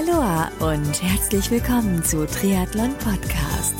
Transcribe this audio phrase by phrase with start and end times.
[0.00, 3.74] Aloha und herzlich willkommen zu Triathlon Podcast.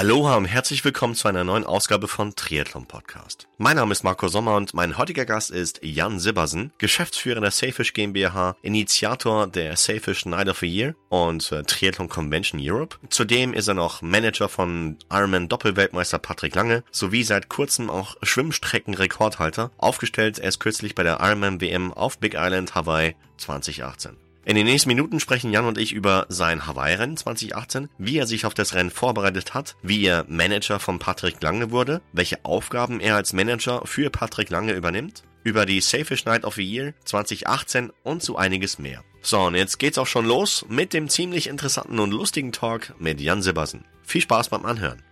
[0.00, 3.48] Aloha und herzlich willkommen zu einer neuen Ausgabe von Triathlon Podcast.
[3.58, 7.92] Mein Name ist Marco Sommer und mein heutiger Gast ist Jan Sibbersen, Geschäftsführer der Sailfish
[7.92, 12.96] GmbH, Initiator der Sailfish Night of the Year und äh, Triathlon Convention Europe.
[13.10, 19.70] Zudem ist er noch Manager von Ironman Doppelweltmeister Patrick Lange sowie seit kurzem auch Schwimmstreckenrekordhalter,
[19.76, 24.16] aufgestellt erst kürzlich bei der Ironman WM auf Big Island, Hawaii 2018.
[24.44, 28.46] In den nächsten Minuten sprechen Jan und ich über sein Hawaii-Rennen 2018, wie er sich
[28.46, 33.16] auf das Rennen vorbereitet hat, wie er Manager von Patrick Lange wurde, welche Aufgaben er
[33.16, 38.22] als Manager für Patrick Lange übernimmt, über die Safish Night of the Year 2018 und
[38.22, 39.04] so einiges mehr.
[39.20, 43.20] So, und jetzt geht's auch schon los mit dem ziemlich interessanten und lustigen Talk mit
[43.20, 43.84] Jan Sibbersen.
[44.02, 45.02] Viel Spaß beim Anhören.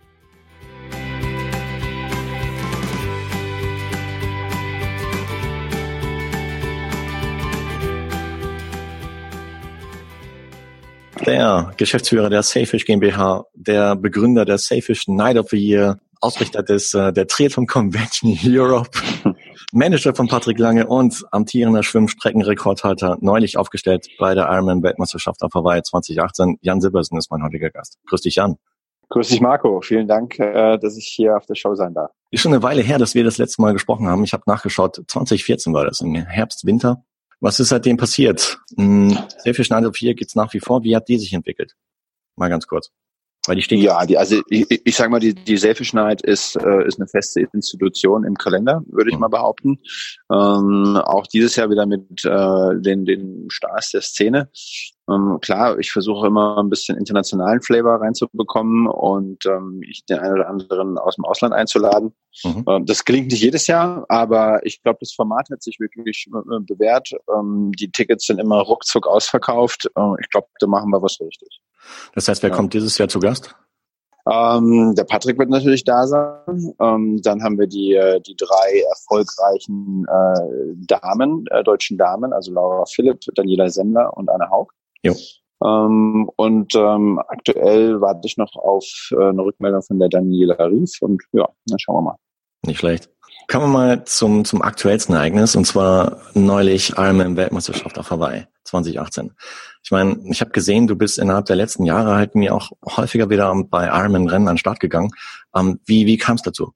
[11.25, 16.93] Der Geschäftsführer der Safish GmbH, der Begründer der Safish Night of the Year, Ausrichter des
[16.93, 18.89] äh, der Triathlon Convention Europe,
[19.71, 25.81] Manager von Patrick Lange und amtierender Schwimmstreckenrekordhalter, neulich aufgestellt bei der Ironman Weltmeisterschaft auf Hawaii
[25.81, 26.57] 2018.
[26.61, 27.97] Jan Silbersen ist mein heutiger Gast.
[28.07, 28.57] Grüß dich, Jan.
[29.09, 29.81] Grüß dich, Marco.
[29.81, 32.11] Vielen Dank, äh, dass ich hier auf der Show sein darf.
[32.31, 34.23] Ist schon eine Weile her, dass wir das letzte Mal gesprochen haben.
[34.23, 37.03] Ich habe nachgeschaut, 2014 war das, im Herbst, Winter.
[37.41, 38.59] Was ist seitdem passiert?
[38.75, 40.83] Hm, sehr viel Schneider 4 gibt's nach wie vor.
[40.83, 41.75] Wie hat die sich entwickelt?
[42.35, 42.91] Mal ganz kurz.
[43.47, 46.57] Weil die stehen ja, die, also ich, ich sage mal, die, die Selfish Night ist,
[46.57, 49.21] äh, ist eine feste Institution im Kalender, würde ich mhm.
[49.21, 49.79] mal behaupten.
[50.31, 54.49] Ähm, auch dieses Jahr wieder mit äh, den, den Stars der Szene.
[55.09, 60.49] Ähm, klar, ich versuche immer ein bisschen internationalen Flavor reinzubekommen und ähm, den einen oder
[60.49, 62.13] anderen aus dem Ausland einzuladen.
[62.43, 62.65] Mhm.
[62.67, 66.59] Ähm, das gelingt nicht jedes Jahr, aber ich glaube, das Format hat sich wirklich äh,
[66.61, 67.09] bewährt.
[67.33, 69.89] Ähm, die Tickets sind immer ruckzuck ausverkauft.
[69.95, 71.61] Äh, ich glaube, da machen wir was richtig.
[72.13, 72.55] Das heißt, wer ja.
[72.55, 73.55] kommt dieses Jahr zu Gast?
[74.29, 76.73] Ähm, der Patrick wird natürlich da sein.
[76.79, 82.51] Ähm, dann haben wir die, äh, die drei erfolgreichen äh, Damen, äh, deutschen Damen, also
[82.51, 84.73] Laura Philipp, Daniela Semmler und Anne Haug.
[85.03, 85.15] Jo.
[85.63, 91.01] Ähm, und ähm, aktuell warte ich noch auf äh, eine Rückmeldung von der Daniela Rief
[91.01, 92.15] und ja, dann schauen wir mal.
[92.65, 93.09] Nicht schlecht.
[93.47, 99.33] Kommen wir mal zum, zum aktuellsten Ereignis und zwar neulich Ironman Weltmeisterschaft auf Hawaii 2018.
[99.83, 103.29] Ich meine, ich habe gesehen, du bist innerhalb der letzten Jahre halt mir auch häufiger
[103.29, 105.11] wieder bei Ironman Rennen an den Start gegangen.
[105.55, 106.73] Ähm, wie wie kam es dazu?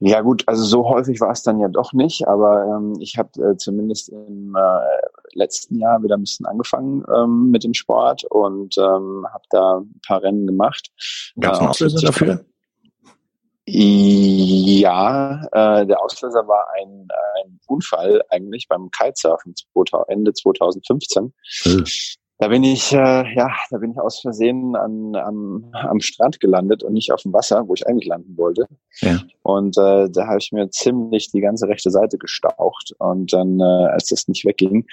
[0.00, 3.30] Ja gut, also so häufig war es dann ja doch nicht, aber ähm, ich habe
[3.42, 8.76] äh, zumindest im äh, letzten Jahr wieder ein bisschen angefangen ähm, mit dem Sport und
[8.78, 10.90] ähm, habe da ein paar Rennen gemacht.
[11.40, 12.44] Gab es einen äh, Auslöser dafür?
[13.70, 17.06] Ja, äh, der Auslöser war ein,
[17.42, 19.54] ein Unfall eigentlich beim Kitesurfen
[20.08, 21.34] Ende 2015.
[21.64, 21.84] Hm.
[22.40, 26.84] Da bin ich, äh, ja, da bin ich aus Versehen an, am, am Strand gelandet
[26.84, 28.66] und nicht auf dem Wasser, wo ich eigentlich landen wollte.
[29.00, 29.18] Ja.
[29.42, 32.94] Und äh, da habe ich mir ziemlich die ganze rechte Seite gestaucht.
[32.98, 34.86] Und dann, äh, als das nicht wegging,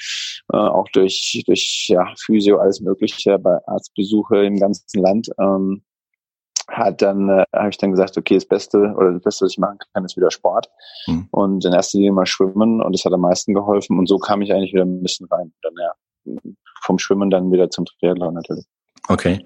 [0.52, 5.84] äh, auch durch, durch ja, Physio, alles Mögliche, bei Arztbesuche im ganzen Land, ähm,
[6.68, 9.60] hat dann äh, habe ich dann gesagt, okay, das Beste oder das Beste, was ich
[9.60, 10.72] machen kann, ist wieder Sport
[11.06, 11.28] mhm.
[11.30, 14.42] und in erster Linie mal schwimmen und das hat am meisten geholfen und so kam
[14.42, 15.54] ich eigentlich wieder ein bisschen rein.
[15.62, 15.94] Dann ja,
[16.82, 18.66] vom Schwimmen dann wieder zum Triathlon natürlich.
[19.08, 19.46] Okay,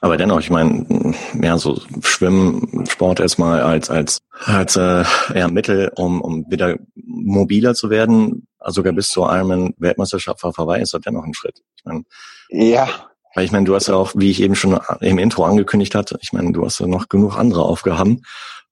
[0.00, 5.04] aber dennoch, ich meine, ja, so Schwimmen, Sport erstmal als als als äh,
[5.34, 10.58] ja, Mittel, um um wieder mobiler zu werden, also sogar bis zur Ironman Weltmeisterschaft auf
[10.58, 11.60] Hawaii ist das dennoch ein Schritt.
[11.76, 12.04] Ich meine,
[12.50, 12.88] ja,
[13.34, 16.18] weil ich meine, du hast ja auch, wie ich eben schon im Intro angekündigt hatte,
[16.22, 18.22] ich meine, du hast ja noch genug andere Aufgaben.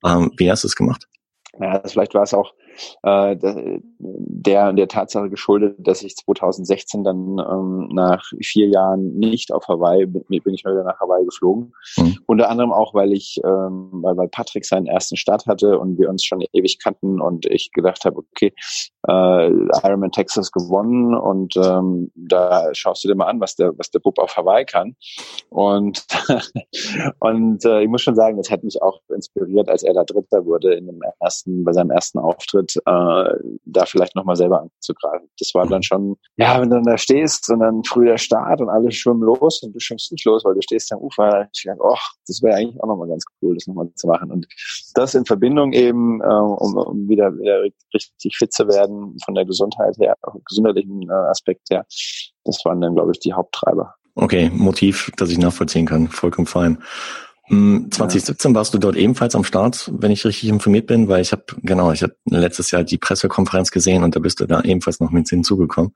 [0.05, 1.07] Ähm, wie hast du es gemacht?
[1.59, 2.53] Ja, vielleicht war es auch
[3.03, 9.67] äh, der, der Tatsache geschuldet, dass ich 2016 dann ähm, nach vier Jahren nicht auf
[9.67, 11.73] Hawaii, bin, bin ich mal wieder nach Hawaii geflogen.
[11.97, 12.17] Mhm.
[12.25, 16.09] Unter anderem auch, weil ich, ähm, weil, weil Patrick seinen ersten Start hatte und wir
[16.09, 18.53] uns schon ewig kannten und ich gedacht habe, okay,
[19.07, 23.91] äh, Ironman Texas gewonnen und ähm, da schaust du dir mal an, was der, was
[23.91, 24.95] der Bub auf Hawaii kann.
[25.49, 26.05] Und,
[27.19, 30.45] und äh, ich muss schon sagen, das hat mich auch inspiriert, als er da Dritter
[30.45, 33.33] wurde in dem ersten, bei seinem ersten Auftritt, äh,
[33.65, 35.29] da vielleicht nochmal selber anzugreifen.
[35.39, 38.61] Das war dann schon, ja, wenn du dann da stehst und dann früh der Start
[38.61, 41.63] und alle schwimmen los und du schwimmst nicht los, weil du stehst am Ufer, ich
[41.63, 44.31] dachte, oh, das wäre eigentlich auch nochmal ganz cool, das nochmal zu machen.
[44.31, 44.47] Und
[44.95, 47.63] das in Verbindung eben, äh, um, um wieder, wieder
[47.93, 50.15] richtig fit zu werden, von der Gesundheit her,
[50.47, 51.85] gesundheitlichen äh, Aspekt her,
[52.43, 53.95] das waren dann, glaube ich, die Haupttreiber.
[54.15, 56.79] Okay, Motiv, das ich nachvollziehen kann, vollkommen fein.
[57.49, 61.31] 2017 hm, warst du dort ebenfalls am Start, wenn ich richtig informiert bin, weil ich
[61.31, 64.99] habe genau, ich habe letztes Jahr die Pressekonferenz gesehen und da bist du da ebenfalls
[64.99, 65.93] noch mit hinzugekommen.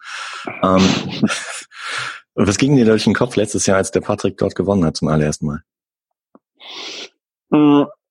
[0.64, 0.82] Ähm,
[2.36, 5.10] was ging dir durch den Kopf letztes Jahr, als der Patrick dort gewonnen hat zum
[5.10, 5.64] allerersten Mal?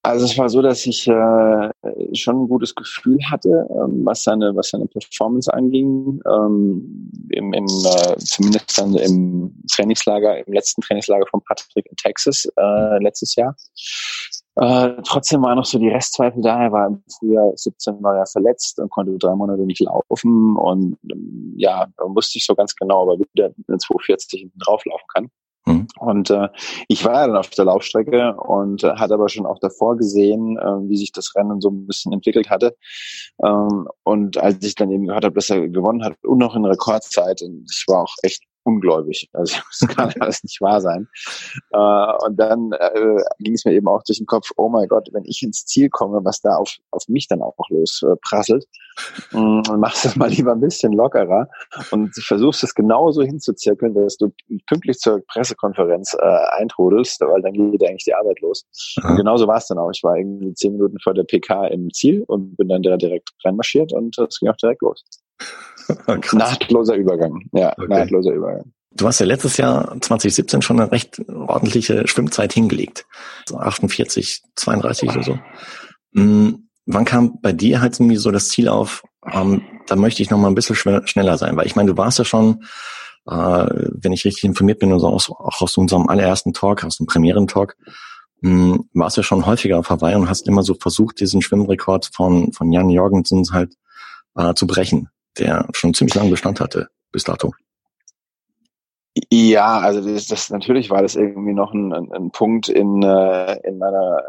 [0.05, 1.71] Also es war so, dass ich äh,
[2.15, 6.21] schon ein gutes Gefühl hatte, ähm, was seine was seine Performance anging.
[6.27, 12.47] Ähm, im, im, äh, zumindest dann im Trainingslager, im letzten Trainingslager von Patrick in Texas
[12.57, 13.55] äh, letztes Jahr.
[14.57, 16.65] Äh, trotzdem war noch so die Restzweifel da.
[16.65, 20.99] Er war im Frühjahr 17 war er verletzt und konnte drei Monate nicht laufen und
[21.11, 25.31] ähm, ja, wusste ich so ganz genau, ob er wieder in 240 drauflaufen kann.
[25.65, 25.87] Mhm.
[25.99, 26.49] Und äh,
[26.89, 30.59] ich war ja dann auf der Laufstrecke und äh, hatte aber schon auch davor gesehen,
[30.59, 32.77] äh, wie sich das Rennen so ein bisschen entwickelt hatte.
[33.45, 36.65] Ähm, und als ich dann eben gehört habe, dass er gewonnen hat und noch in
[36.65, 39.29] Rekordzeit, ich war auch echt ungläubig.
[39.33, 41.09] Also das kann alles nicht wahr sein.
[41.73, 45.09] Äh, und dann äh, ging es mir eben auch durch den Kopf, oh mein Gott,
[45.13, 48.67] wenn ich ins Ziel komme, was da auf, auf mich dann auch los äh, prasselt,
[49.33, 51.49] mm, machst du es mal lieber ein bisschen lockerer
[51.91, 54.33] und versuchst es genauso hinzuzirkeln, dass du
[54.69, 58.65] pünktlich zur Pressekonferenz äh, eintrudelst, weil dann geht eigentlich die Arbeit los.
[59.03, 59.11] Mhm.
[59.11, 59.91] Und genauso war es dann auch.
[59.93, 63.93] Ich war irgendwie zehn Minuten vor der PK im Ziel und bin dann direkt reinmarschiert
[63.93, 65.05] und es ging auch direkt los.
[66.33, 67.43] Nahtloser Übergang.
[67.53, 67.87] Ja, okay.
[67.89, 68.73] nahtloser Übergang.
[68.95, 73.07] Du hast ja letztes Jahr 2017 schon eine recht ordentliche Schwimmzeit hingelegt.
[73.49, 75.39] So 48, 32 oder so.
[76.13, 76.69] Mhm.
[76.85, 80.39] Wann kam bei dir halt irgendwie so das Ziel auf, ähm, da möchte ich noch
[80.39, 81.57] mal ein bisschen schneller sein?
[81.57, 82.65] Weil ich meine, du warst ja schon,
[83.27, 87.07] äh, wenn ich richtig informiert bin, also auch, auch aus unserem allerersten Talk, aus dem
[87.07, 87.77] Premieren-Talk,
[88.41, 92.53] mh, warst ja schon häufiger auf Hawaii und hast immer so versucht, diesen Schwimmrekord von,
[92.53, 93.75] von Jan Jorgensen halt
[94.35, 97.53] äh, zu brechen der schon ziemlich lange Bestand hatte bis dato.
[99.31, 103.59] Ja, also das, das natürlich war das irgendwie noch ein, ein, ein Punkt in, äh,
[103.69, 104.23] in meiner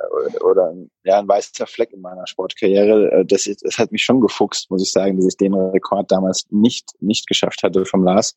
[0.44, 0.74] oder
[1.06, 3.12] ja ein weißer Fleck in meiner Sportkarriere.
[3.12, 6.48] Äh, das, das hat mich schon gefuchst, muss ich sagen, dass ich den Rekord damals
[6.50, 8.36] nicht nicht geschafft hatte vom Lars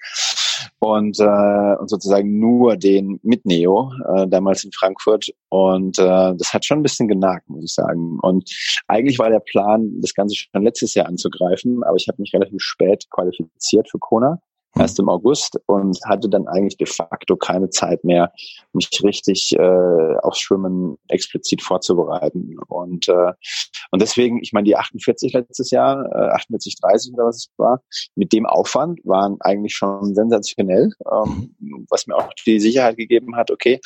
[0.78, 6.54] und äh, und sozusagen nur den mit Neo äh, damals in Frankfurt und äh, das
[6.54, 8.20] hat schon ein bisschen genagt, muss ich sagen.
[8.22, 8.48] Und
[8.86, 12.62] eigentlich war der Plan, das Ganze schon letztes Jahr anzugreifen, aber ich habe mich relativ
[12.62, 14.40] spät qualifiziert für Kona
[14.78, 18.32] erst im August und hatte dann eigentlich de facto keine Zeit mehr,
[18.72, 22.56] mich richtig äh, aufs Schwimmen explizit vorzubereiten.
[22.68, 23.32] Und, äh,
[23.90, 27.82] und deswegen, ich meine, die 48 letztes Jahr, äh, 48, 30 oder was es war,
[28.14, 31.54] mit dem Aufwand waren eigentlich schon sensationell, ähm,
[31.88, 33.80] was mir auch die Sicherheit gegeben hat, okay,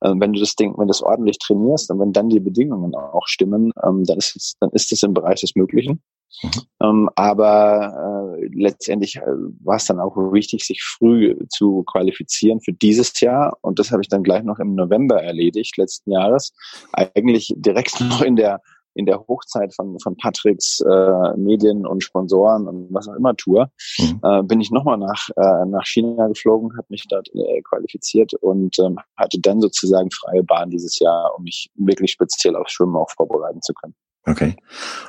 [0.00, 2.94] äh, wenn du das Ding, wenn du das ordentlich trainierst und wenn dann die Bedingungen
[2.94, 6.02] auch stimmen, ähm, dann ist es, dann ist es im Bereich des Möglichen.
[6.42, 6.50] Mhm.
[6.82, 9.22] Ähm, aber äh, letztendlich äh,
[9.64, 13.56] war es dann auch wichtig, sich früh zu qualifizieren für dieses Jahr.
[13.62, 16.52] Und das habe ich dann gleich noch im November erledigt, letzten Jahres.
[16.92, 18.60] Eigentlich direkt noch in der
[18.96, 23.70] in der Hochzeit von, von Patricks äh, Medien und Sponsoren und was auch immer Tour,
[23.98, 24.20] mhm.
[24.22, 28.78] äh, bin ich nochmal nach, äh, nach China geflogen, habe mich dort äh, qualifiziert und
[28.78, 33.10] ähm, hatte dann sozusagen freie Bahn dieses Jahr, um mich wirklich speziell aufs Schwimmen auch
[33.10, 33.94] vorbereiten zu können.
[34.26, 34.56] Okay.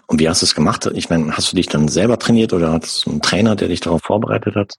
[0.06, 0.86] Und wie hast du es gemacht?
[0.94, 3.80] Ich meine, hast du dich dann selber trainiert oder hattest du einen Trainer, der dich
[3.80, 4.75] darauf vorbereitet hat?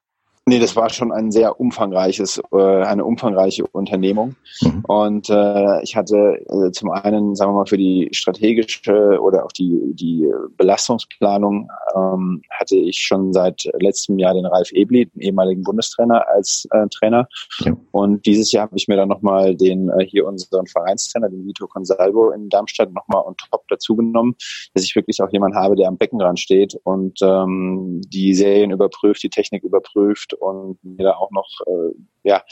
[0.48, 4.34] Nee, das war schon ein sehr umfangreiches, äh, eine umfangreiche Unternehmung.
[4.62, 4.82] Mhm.
[4.88, 9.52] Und äh, ich hatte äh, zum einen, sagen wir mal, für die strategische oder auch
[9.52, 15.64] die, die Belastungsplanung ähm, hatte ich schon seit letztem Jahr den Ralf Ebli, den ehemaligen
[15.64, 17.28] Bundestrainer, als äh, Trainer.
[17.58, 17.76] Ja.
[17.90, 21.66] Und dieses Jahr habe ich mir dann nochmal den äh, hier unseren Vereinstrainer, den Vito
[21.66, 24.34] Consalvo in Darmstadt, nochmal on top dazu genommen,
[24.72, 29.22] dass ich wirklich auch jemanden habe, der am Beckenrand steht und ähm, die Serien überprüft,
[29.22, 32.42] die Technik überprüft und mir da auch noch äh, ja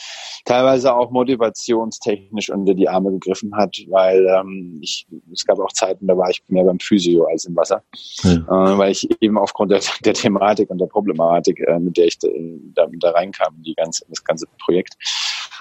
[0.45, 6.07] teilweise auch motivationstechnisch unter die Arme gegriffen hat, weil ähm, ich es gab auch Zeiten,
[6.07, 7.83] da war ich mehr beim Physio als im Wasser,
[8.23, 8.33] ja.
[8.33, 12.19] äh, weil ich eben aufgrund der, der Thematik und der Problematik, äh, mit der ich
[12.19, 14.97] da, da reinkam, die ganze das ganze Projekt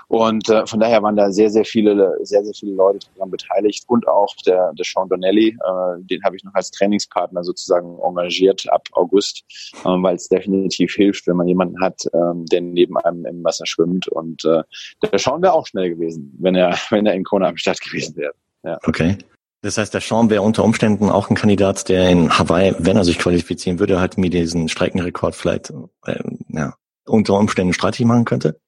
[0.08, 3.84] und äh, von daher waren da sehr, sehr viele, sehr, sehr viele Leute daran beteiligt
[3.88, 8.66] und auch der, der Sean Donnelly, äh, den habe ich noch als Trainingspartner sozusagen engagiert
[8.72, 9.44] ab August,
[9.84, 13.66] äh, weil es definitiv hilft, wenn man jemanden hat, äh, der neben einem im Wasser
[13.66, 14.08] schwimmt.
[14.08, 14.64] Und äh,
[15.12, 18.16] der Sean wäre auch schnell gewesen, wenn er, wenn er in Kona am Start gewesen
[18.16, 18.34] wäre.
[18.64, 18.80] Ja.
[18.86, 19.18] Okay.
[19.62, 23.04] Das heißt, der Sean wäre unter Umständen auch ein Kandidat, der in Hawaii, wenn er
[23.04, 25.74] sich qualifizieren würde, halt mir diesen Streckenrekord vielleicht
[26.06, 26.76] äh, ja,
[27.06, 28.60] unter Umständen streitig machen könnte?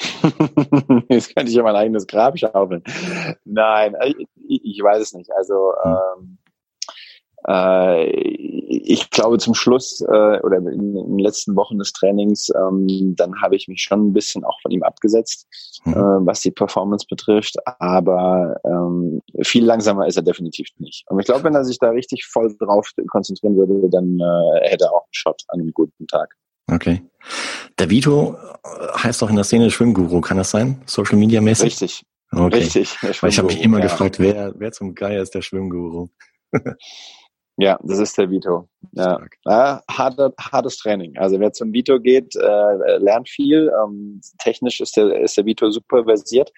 [1.08, 2.82] Jetzt könnte ich ja mein eigenes Grab schaufeln.
[3.44, 5.30] Nein, ich, ich weiß es nicht.
[5.32, 5.96] Also hm.
[6.18, 6.38] ähm,
[7.46, 13.14] äh, ich glaube zum Schluss äh, oder in, in, den letzten Wochen des Trainings, ähm,
[13.16, 15.46] dann habe ich mich schon ein bisschen auch von ihm abgesetzt,
[15.84, 15.92] mhm.
[15.92, 17.56] äh, was die Performance betrifft.
[17.80, 21.04] Aber ähm, viel langsamer ist er definitiv nicht.
[21.08, 24.84] Und ich glaube, wenn er sich da richtig voll drauf konzentrieren würde, dann äh, hätte
[24.84, 26.36] er auch einen Shot an einem guten Tag.
[26.70, 27.02] Okay.
[27.78, 28.36] Der Vito
[28.96, 30.80] heißt doch in der Szene Schwimmguru, kann das sein?
[30.86, 31.66] Social Media mäßig?
[31.66, 32.02] Richtig.
[32.32, 32.56] Okay.
[32.56, 32.96] Richtig.
[33.02, 33.84] Weil ich habe mich immer ja.
[33.84, 36.08] gefragt, wer, wer zum Geier ist der Schwimmguru?
[37.60, 38.66] Ja, das ist der Vito.
[38.92, 39.20] Ja.
[39.44, 41.14] ja harte, hartes Training.
[41.18, 43.70] Also wer zum Vito geht, äh, lernt viel.
[43.84, 46.50] Ähm, technisch ist der, ist der Vito super versiert.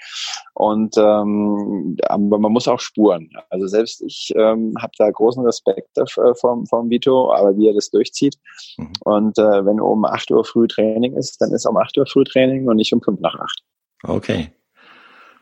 [0.55, 3.29] Und ähm, aber man muss auch spuren.
[3.51, 7.75] Also selbst ich ähm, habe da großen Respekt dafür, vom, vom Vito, aber wie er
[7.75, 8.37] das durchzieht.
[8.77, 8.93] Mhm.
[9.01, 12.23] Und äh, wenn um 8 Uhr früh Training ist, dann ist um 8 Uhr früh
[12.23, 13.63] Training und nicht um 5 nach 8.
[14.05, 14.53] Okay.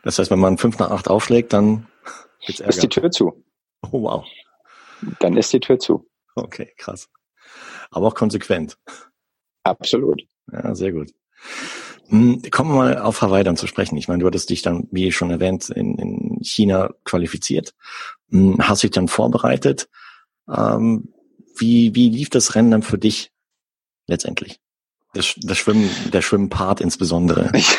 [0.03, 1.85] Das heißt, wenn man 5 nach 8 aufschlägt, dann
[2.47, 3.43] ist die Tür zu.
[3.91, 4.25] Oh wow
[5.19, 6.07] dann ist die Tür zu.
[6.35, 7.09] Okay, krass.
[7.89, 8.77] Aber auch konsequent.
[9.63, 10.23] Absolut.
[10.51, 11.11] Ja, sehr gut.
[12.07, 13.97] Hm, kommen wir mal auf Hawaii dann zu sprechen.
[13.97, 17.73] Ich meine, du hattest dich dann, wie schon erwähnt, in, in China qualifiziert,
[18.29, 19.89] hm, hast dich dann vorbereitet.
[20.49, 21.13] Ähm,
[21.57, 23.31] wie, wie lief das Rennen dann für dich
[24.07, 24.59] letztendlich?
[25.13, 27.51] Das, das Schwimmen, der Schwimmpart insbesondere.
[27.55, 27.77] Ich,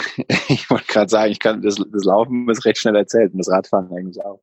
[0.49, 3.50] ich wollte gerade sagen, ich kann das, das Laufen ist recht schnell erzählt und das
[3.50, 4.41] Radfahren eigentlich auch.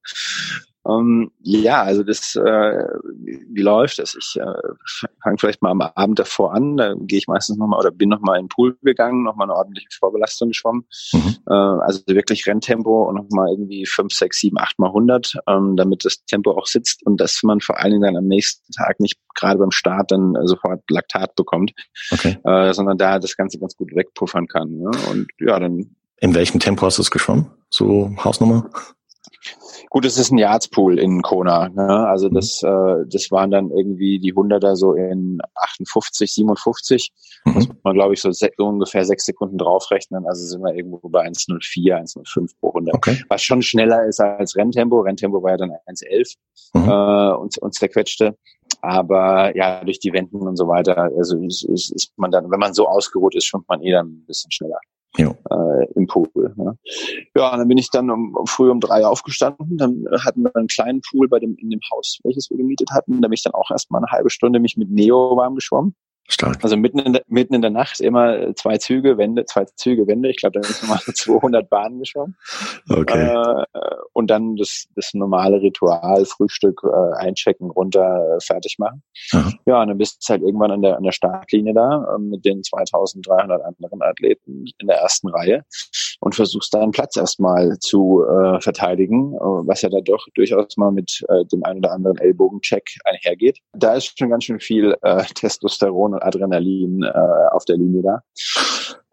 [0.87, 4.15] Ähm, ja, also das, äh, wie läuft das?
[4.15, 7.91] Ich äh, fange vielleicht mal am Abend davor an, da gehe ich meistens nochmal oder
[7.91, 10.85] bin nochmal in den Pool gegangen, nochmal eine ordentliche Vorbelastung geschwommen.
[11.11, 11.35] Mhm.
[11.47, 16.05] Äh, also wirklich Renntempo und nochmal irgendwie fünf, sechs, sieben, acht mal 100, ähm, damit
[16.05, 19.19] das Tempo auch sitzt und dass man vor allen Dingen dann am nächsten Tag nicht
[19.35, 21.73] gerade beim Start dann sofort Laktat bekommt,
[22.11, 22.37] okay.
[22.43, 24.71] äh, sondern da das Ganze ganz gut wegpuffern kann.
[24.71, 24.91] Ne?
[25.11, 25.95] Und ja, dann.
[26.21, 27.51] In welchem Tempo hast du es geschwommen?
[27.69, 28.69] So Hausnummer?
[29.89, 31.69] Gut, es ist ein Yardspool in Kona.
[31.69, 32.07] Ne?
[32.07, 32.35] Also mhm.
[32.35, 37.11] das, äh, das waren dann irgendwie die Hunderter so in 58, 57.
[37.45, 37.53] Mhm.
[37.53, 40.25] Muss man, glaube ich, so, so, ungefähr sechs Sekunden draufrechnen.
[40.27, 42.95] Also sind wir irgendwo bei 1,04, 1,05 pro 100.
[42.95, 43.23] Okay.
[43.29, 45.01] Was schon schneller ist als Renntempo.
[45.01, 46.35] Renntempo war ja dann 1,11
[46.73, 46.89] mhm.
[46.89, 48.37] äh, und, und zerquetschte.
[48.81, 52.59] Aber ja, durch die Wenden und so weiter, also ist, ist, ist man dann, wenn
[52.59, 54.79] man so ausgeruht ist, schwimmt man eh dann ein bisschen schneller
[55.49, 56.53] äh, im Pool.
[56.57, 56.75] Ja.
[57.35, 59.77] ja, dann bin ich dann um, um, früh um drei aufgestanden.
[59.77, 63.21] Dann hatten wir einen kleinen Pool bei dem in dem Haus, welches wir gemietet hatten.
[63.21, 65.95] Da bin ich dann auch erstmal eine halbe Stunde mich mit Neo warm geschwommen.
[66.31, 66.63] Stark.
[66.63, 70.29] Also mitten in, der, mitten in der Nacht immer zwei Züge, Wände, zwei Züge, Wände.
[70.29, 72.37] Ich glaube, da sind mal 200 Bahnen geschwommen.
[72.87, 73.25] Okay.
[73.25, 73.65] Äh,
[74.13, 79.01] und dann das, das normale Ritual, Frühstück, äh, einchecken, runter, äh, fertig machen.
[79.31, 79.51] Aha.
[79.65, 82.45] Ja, und dann bist du halt irgendwann an der, an der Startlinie da äh, mit
[82.45, 85.63] den 2300 anderen Athleten in der ersten Reihe
[86.19, 91.25] und versuchst deinen Platz erstmal zu äh, verteidigen, was ja da doch durchaus mal mit
[91.51, 93.59] dem einen oder anderen Ellbogencheck einhergeht.
[93.73, 94.95] Da ist schon ganz schön viel
[95.35, 98.23] Testosteron Adrenalin äh, auf der Linie da.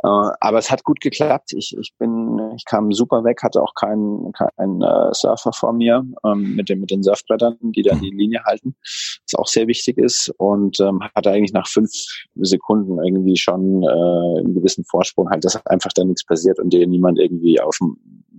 [0.02, 1.52] Äh, aber es hat gut geklappt.
[1.54, 6.04] Ich, ich bin, ich kam super weg, hatte auch keinen keinen äh, Surfer vor mir
[6.24, 9.98] ähm, mit den mit den Surfbrettern, die dann die Linie halten, was auch sehr wichtig
[9.98, 11.90] ist und ähm, hatte eigentlich nach fünf
[12.36, 16.86] Sekunden irgendwie schon äh, einen gewissen Vorsprung, halt, dass einfach da nichts passiert und dir
[16.86, 17.96] niemand irgendwie auf dem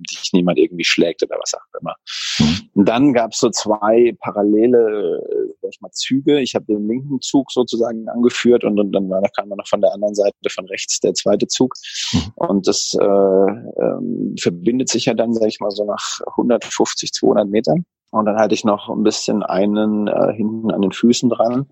[0.09, 1.95] dich niemand irgendwie schlägt oder was auch immer.
[2.39, 2.69] Mhm.
[2.73, 6.39] Und dann gab es so zwei parallele äh, sag ich mal, Züge.
[6.39, 9.67] Ich habe den linken Zug sozusagen angeführt und, und dann war, da kam man noch
[9.67, 11.73] von der anderen Seite von rechts der zweite Zug.
[12.13, 12.31] Mhm.
[12.35, 17.49] Und das äh, ähm, verbindet sich ja dann, sag ich mal, so nach 150, 200
[17.49, 17.85] Metern.
[18.09, 21.67] Und dann hatte ich noch ein bisschen einen äh, hinten an den Füßen dran,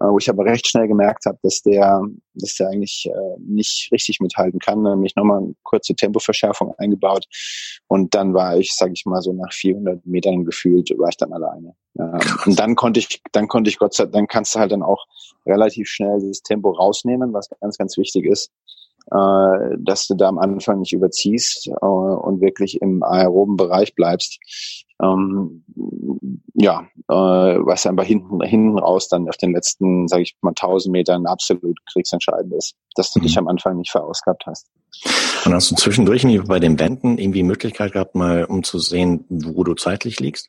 [0.00, 2.02] äh, wo ich aber recht schnell gemerkt habe, dass der,
[2.34, 4.82] dass der eigentlich äh, nicht richtig mithalten kann.
[4.82, 7.26] Dann habe ich nochmal eine kurze Tempoverschärfung eingebaut
[7.86, 11.32] und dann war ich, sage ich mal, so nach 400 Metern gefühlt, war ich dann
[11.32, 11.74] alleine.
[11.96, 14.72] Ja, und dann konnte ich, dann konnte ich Gott sei Dank, dann kannst du halt
[14.72, 15.04] dann auch
[15.46, 18.50] relativ schnell dieses Tempo rausnehmen, was ganz, ganz wichtig ist
[19.10, 24.38] äh, dass du da am Anfang nicht überziehst äh, und wirklich im aeroben Bereich bleibst.
[25.02, 25.64] Ähm,
[26.54, 30.92] ja, äh, was einfach hinten, hinten raus dann auf den letzten, sage ich mal, 1000
[30.92, 33.24] Metern absolut kriegsentscheidend ist, dass du mhm.
[33.24, 34.70] dich am Anfang nicht verausgabt hast.
[35.44, 39.64] Und hast du zwischendurch bei den Wänden irgendwie Möglichkeit gehabt, mal um zu sehen, wo
[39.64, 40.48] du zeitlich liegst?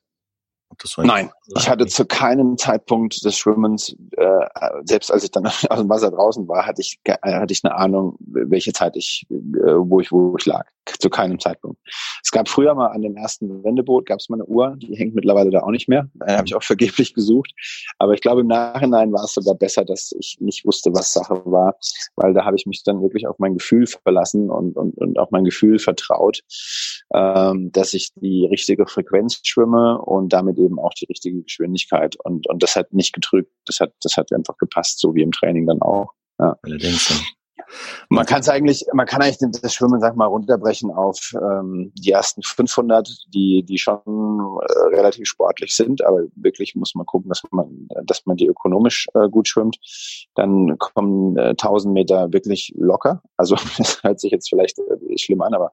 [0.97, 4.45] Nein, ich hatte zu keinem Zeitpunkt des Schwimmens, äh,
[4.83, 7.75] selbst als ich dann aus dem Wasser draußen war, hatte ich, äh, hatte ich eine
[7.75, 10.65] Ahnung, welche Zeit ich, äh, wo ich, wo ich lag.
[10.99, 11.79] Zu keinem Zeitpunkt.
[12.23, 15.15] Es gab früher mal an dem ersten Wendeboot, gab es mal eine Uhr, die hängt
[15.15, 16.09] mittlerweile da auch nicht mehr.
[16.13, 17.51] Da habe ich auch vergeblich gesucht.
[17.97, 21.41] Aber ich glaube, im Nachhinein war es sogar besser, dass ich nicht wusste, was Sache
[21.45, 21.75] war,
[22.15, 25.31] weil da habe ich mich dann wirklich auf mein Gefühl verlassen und, und, und auf
[25.31, 26.41] mein Gefühl vertraut,
[27.13, 32.15] ähm, dass ich die richtige Frequenz schwimme und damit damit eben auch die richtige Geschwindigkeit.
[32.23, 33.51] Und, und das hat nicht getrügt.
[33.65, 36.11] Das hat, das hat einfach gepasst, so wie im Training dann auch.
[36.39, 36.57] Ja.
[36.61, 37.34] Allerdings.
[38.09, 42.11] Man kann es eigentlich, man kann eigentlich das Schwimmen, sag mal, runterbrechen auf ähm, die
[42.11, 47.43] ersten 500, die die schon äh, relativ sportlich sind, aber wirklich muss man gucken, dass
[47.51, 49.77] man, dass man die ökonomisch äh, gut schwimmt.
[50.35, 53.21] Dann kommen äh, 1000 Meter wirklich locker.
[53.37, 55.71] Also das hört sich jetzt vielleicht äh, schlimm an, aber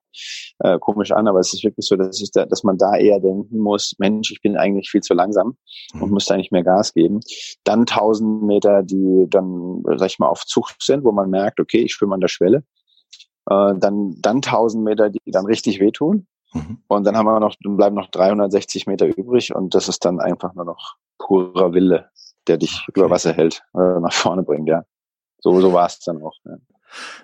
[0.60, 3.20] äh, komisch an, aber es ist wirklich so, dass, ich da, dass man da eher
[3.20, 5.56] denken muss, Mensch, ich bin eigentlich viel zu langsam
[5.94, 6.14] und mhm.
[6.14, 7.20] muss da nicht mehr Gas geben.
[7.64, 11.81] Dann 1000 Meter, die dann, sag ich mal, auf Zucht sind, wo man merkt, okay,
[11.82, 12.64] ich schwimme an der Schwelle.
[13.48, 16.26] Äh, dann, dann 1000 Meter, die dann richtig wehtun.
[16.52, 16.78] Mhm.
[16.86, 20.20] Und dann haben wir noch, dann bleiben noch 360 Meter übrig und das ist dann
[20.20, 22.10] einfach nur noch purer Wille,
[22.46, 23.00] der dich okay.
[23.00, 24.84] über Wasser hält, äh, nach vorne bringt, ja.
[25.38, 26.36] So, so war es dann auch.
[26.44, 26.56] Ja.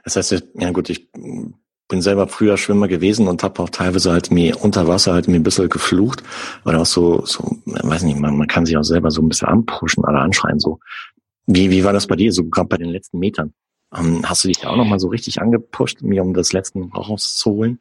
[0.05, 4.31] Das heißt, ja gut, ich bin selber früher Schwimmer gewesen und habe auch teilweise halt
[4.31, 6.23] mir unter Wasser halt mir ein bisschen geflucht
[6.65, 9.49] oder auch so, so, weiß nicht, man, man kann sich auch selber so ein bisschen
[9.49, 10.79] anpushen oder anschreien so.
[11.47, 13.55] Wie, wie war das bei dir, so gerade bei den letzten Metern?
[13.97, 17.80] Ähm, hast du dich da auch nochmal so richtig angepusht, mir um das letzten rauszuholen?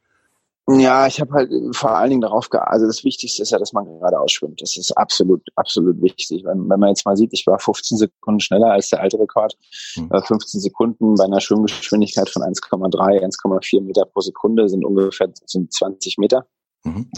[0.70, 3.72] Ja, ich habe halt vor allen Dingen darauf geachtet, also das Wichtigste ist ja, dass
[3.72, 4.62] man gerade ausschwimmt.
[4.62, 6.44] Das ist absolut, absolut wichtig.
[6.44, 9.56] Wenn, wenn man jetzt mal sieht, ich war 15 Sekunden schneller als der alte Rekord.
[9.96, 10.10] Mhm.
[10.22, 16.18] 15 Sekunden bei einer Schwimmgeschwindigkeit von 1,3, 1,4 Meter pro Sekunde sind ungefähr sind 20
[16.18, 16.46] Meter.
[16.88, 17.10] Mhm.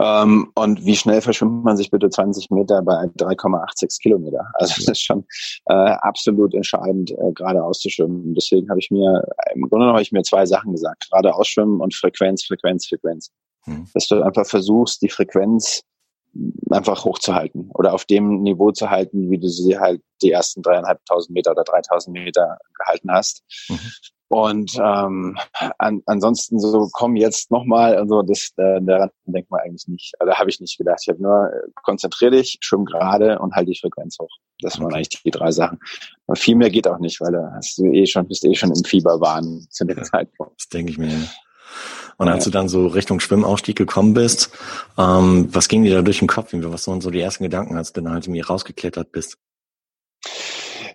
[0.00, 4.46] Ähm, und wie schnell verschwimmt man sich bitte 20 Meter bei 3,86 Kilometer?
[4.54, 5.24] Also das ist schon
[5.66, 8.34] äh, absolut entscheidend, äh, gerade auszuschwimmen.
[8.34, 9.22] Deswegen habe ich mir,
[9.54, 11.08] im Grunde habe ich mir zwei Sachen gesagt.
[11.10, 13.30] Gerade ausschwimmen und Frequenz, Frequenz, Frequenz.
[13.66, 13.86] Mhm.
[13.94, 15.82] Dass du einfach versuchst, die Frequenz
[16.70, 21.34] einfach hochzuhalten oder auf dem Niveau zu halten, wie du sie halt die ersten dreieinhalbtausend
[21.34, 23.42] Meter oder dreitausend Meter gehalten hast.
[23.68, 23.78] Mhm.
[24.28, 25.36] Und ähm,
[25.76, 30.14] an, ansonsten so komm jetzt nochmal, also das äh, daran denkt man eigentlich nicht.
[30.18, 31.00] Also habe ich nicht gedacht.
[31.02, 34.30] Ich habe nur äh, konzentrier dich, schwimm gerade und halt die Frequenz hoch.
[34.62, 35.78] Das waren eigentlich die drei Sachen.
[36.26, 38.70] Aber viel mehr geht auch nicht, weil da hast du eh schon, bist eh schon
[38.70, 40.58] im Fieberwahn zu dem ja, Zeitpunkt.
[40.58, 41.28] Das denke ich mir.
[42.16, 42.50] Und als ja.
[42.50, 44.50] du dann so Richtung Schwimmausstieg gekommen bist,
[44.98, 46.50] ähm, was ging dir da durch den Kopf?
[46.52, 49.38] Was waren so die ersten Gedanken, als du dann halt irgendwie rausgeklettert bist?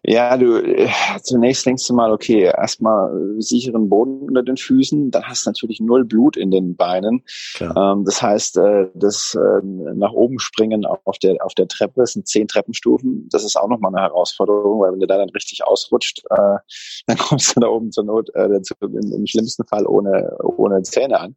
[0.04, 0.90] Ja, du äh,
[1.22, 5.80] zunächst denkst du mal, okay, erstmal sicheren Boden unter den Füßen, dann hast du natürlich
[5.80, 7.24] null Blut in den Beinen.
[7.60, 12.28] Ähm, das heißt, äh, das äh, nach oben springen auf der auf der Treppe sind
[12.28, 13.28] zehn Treppenstufen.
[13.32, 16.58] Das ist auch nochmal eine Herausforderung, weil wenn du da dann richtig ausrutscht, äh,
[17.08, 18.48] dann kommst du da oben zur Not äh,
[18.82, 21.36] im, im schlimmsten Fall ohne ohne Zähne an.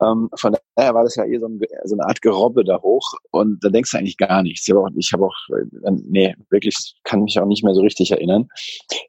[0.00, 3.14] Ähm, von daher war das ja eher so, ein, so eine Art Gerobbe da hoch
[3.30, 4.66] und da denkst du eigentlich gar nichts.
[4.66, 7.82] Ich habe auch, ich hab auch äh, nee, wirklich kann mich auch nicht mehr so
[7.82, 8.48] richtig erinnern.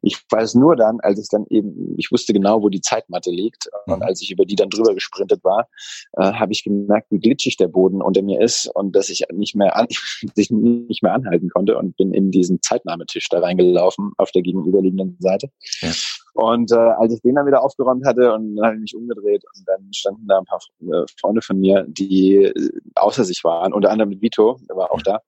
[0.02, 3.70] Ich weiß nur dann, als ich dann eben, ich wusste genau, wo die Zeitmatte liegt
[3.86, 4.04] und mhm.
[4.04, 5.68] als ich über die dann drüber gesprintet war,
[6.14, 9.56] äh, habe ich gemerkt, wie glitschig der Boden unter mir ist und dass ich nicht
[9.56, 9.88] mehr an,
[10.36, 15.18] sich nicht mehr anhalten konnte und bin in diesen Zeitnahmetisch da reingelaufen auf der gegenüberliegenden
[15.20, 15.50] Seite.
[15.82, 15.92] Ja.
[16.38, 19.44] Und äh, als ich den dann wieder aufgeräumt hatte und dann habe ich mich umgedreht
[19.56, 23.74] und dann standen da ein paar äh, Freunde von mir, die äh, außer sich waren,
[23.74, 25.20] unter anderem mit Vito, der war auch da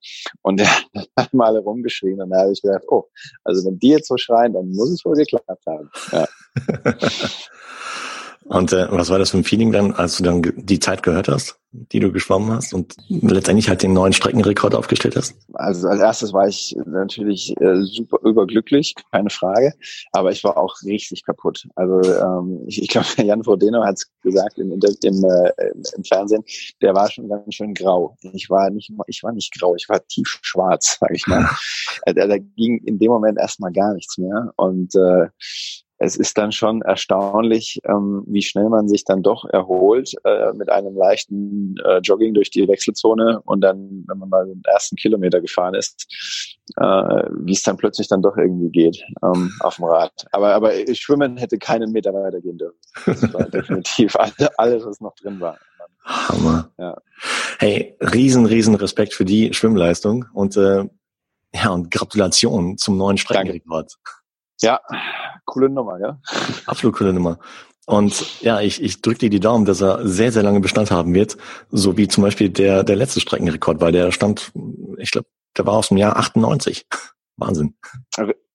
[0.43, 0.67] und der
[1.17, 3.05] hat mal rumgeschrien und da habe ich gedacht, oh,
[3.43, 5.89] also wenn die jetzt so schreien, dann muss es wohl geklappt haben.
[6.11, 6.27] Ja.
[8.49, 11.27] Und äh, was war das für ein Feeling dann, als du dann die Zeit gehört
[11.27, 15.35] hast, die du geschwommen hast und letztendlich halt den neuen Streckenrekord aufgestellt hast?
[15.53, 19.73] Also als erstes war ich natürlich äh, super überglücklich, keine Frage,
[20.13, 21.67] aber ich war auch richtig kaputt.
[21.75, 25.51] Also ähm, ich, ich glaube, Jan Frodeno hat es gesagt im, im, äh,
[25.95, 26.43] im Fernsehen,
[26.81, 28.17] der war schon ganz schön grau.
[28.33, 31.47] Ich war nicht, ich war nicht grau, ich war tief schwarz, sage ich mal.
[32.07, 35.27] da, da ging in dem Moment erstmal gar nichts mehr und äh,
[35.99, 40.69] es ist dann schon erstaunlich, ähm, wie schnell man sich dann doch erholt äh, mit
[40.69, 45.41] einem leichten äh, Jogging durch die Wechselzone und dann, wenn man mal den ersten Kilometer
[45.41, 46.07] gefahren ist,
[46.77, 50.25] äh, wie es dann plötzlich dann doch irgendwie geht ähm, auf dem Rad.
[50.31, 52.79] Aber, aber Schwimmen hätte keinen Meter weiter gehen dürfen.
[53.05, 54.15] Das war definitiv
[54.57, 55.57] alles, was noch drin war.
[56.05, 56.71] Hammer.
[56.77, 56.97] Ja.
[57.59, 60.85] Hey, riesen, riesen Respekt für die Schwimmleistung und äh,
[61.53, 63.95] ja und Gratulation zum neuen Streckenrekord.
[64.61, 64.81] Ja,
[65.45, 66.19] coole Nummer, ja.
[66.65, 67.39] Absolut coole Nummer.
[67.85, 71.15] Und ja, ich, ich drücke dir die Daumen, dass er sehr, sehr lange Bestand haben
[71.15, 71.37] wird,
[71.71, 74.51] so wie zum Beispiel der, der letzte Streckenrekord, weil der stand,
[74.97, 76.85] ich glaube, der war aus dem Jahr 98.
[77.37, 77.73] Wahnsinn.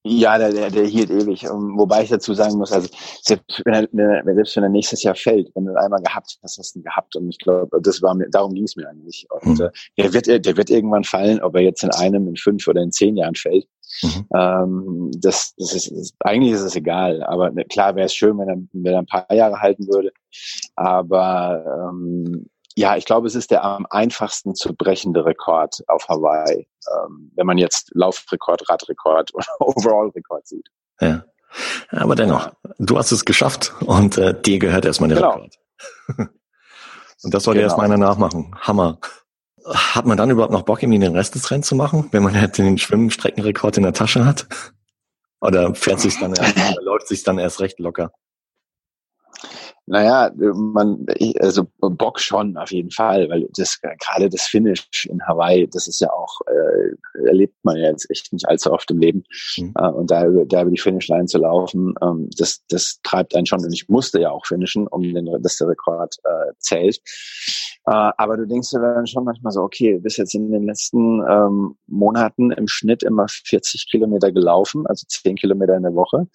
[0.06, 1.44] Ja, der, der, der hielt ewig.
[1.44, 2.88] Wobei ich dazu sagen muss, also
[3.22, 6.58] selbst wenn er, selbst wenn er nächstes Jahr fällt, wenn du ihn einmal gehabt hast,
[6.58, 7.16] hast du ihn gehabt.
[7.16, 9.26] Und ich glaube, das war mir, darum ging es mir eigentlich.
[9.30, 9.64] Und mhm.
[9.64, 12.82] äh, der wird, der wird irgendwann fallen, ob er jetzt in einem, in fünf oder
[12.82, 13.66] in zehn Jahren fällt.
[14.02, 14.26] Mhm.
[14.34, 17.22] Ähm, das, das ist, ist, eigentlich ist es egal.
[17.22, 20.12] Aber ne, klar wäre es schön, wenn er, wenn er ein paar Jahre halten würde.
[20.76, 26.66] Aber ähm, ja, ich glaube, es ist der am einfachsten zu brechende Rekord auf Hawaii,
[26.92, 30.68] ähm, wenn man jetzt Laufrekord, Radrekord oder Overall-Rekord sieht.
[31.00, 31.24] Ja.
[31.90, 35.30] Aber dennoch, du hast es geschafft und äh, dir gehört erstmal der genau.
[35.30, 35.58] Rekord.
[37.22, 37.66] und das soll genau.
[37.66, 38.56] erst meiner nachmachen.
[38.60, 38.98] Hammer.
[39.66, 42.38] Hat man dann überhaupt noch Bock, irgendwie den Rest des Rennens zu machen, wenn man
[42.38, 44.46] halt den Schwimmstreckenrekord in der Tasche hat?
[45.40, 48.12] Oder fährt sich dann erst, oder läuft sich dann erst recht locker?
[49.86, 51.04] Naja, man,
[51.40, 56.00] also Bock schon auf jeden Fall, weil das gerade das Finish in Hawaii, das ist
[56.00, 59.24] ja auch, äh, erlebt man ja jetzt echt nicht allzu oft im Leben.
[59.58, 59.74] Mhm.
[59.76, 63.62] Äh, und da, da über die Finishline zu laufen, ähm, das, das treibt einen schon.
[63.62, 67.00] Und ich musste ja auch finishen, um den, dass der Rekord äh, zählt.
[67.86, 70.64] Äh, aber du denkst dir dann schon manchmal so, okay, du bist jetzt in den
[70.64, 76.26] letzten ähm, Monaten im Schnitt immer 40 Kilometer gelaufen, also 10 Kilometer in der Woche.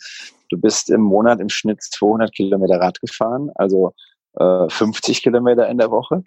[0.49, 3.93] Du bist im Monat im Schnitt 200 Kilometer Rad gefahren, also
[4.35, 6.23] äh, 50 Kilometer in der Woche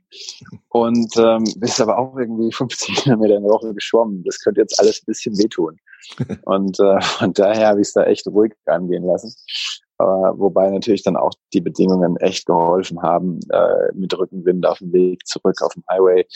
[0.68, 4.22] und ähm, bist aber auch irgendwie 50 Kilometer in der Woche geschwommen.
[4.24, 5.78] Das könnte jetzt alles ein bisschen wehtun.
[6.46, 9.32] Und äh, von daher habe ich es da echt ruhig angehen lassen.
[9.98, 14.92] Äh, wobei natürlich dann auch die Bedingungen echt geholfen haben, äh, mit Rückenwind auf dem
[14.92, 16.26] Weg zurück auf dem Highway.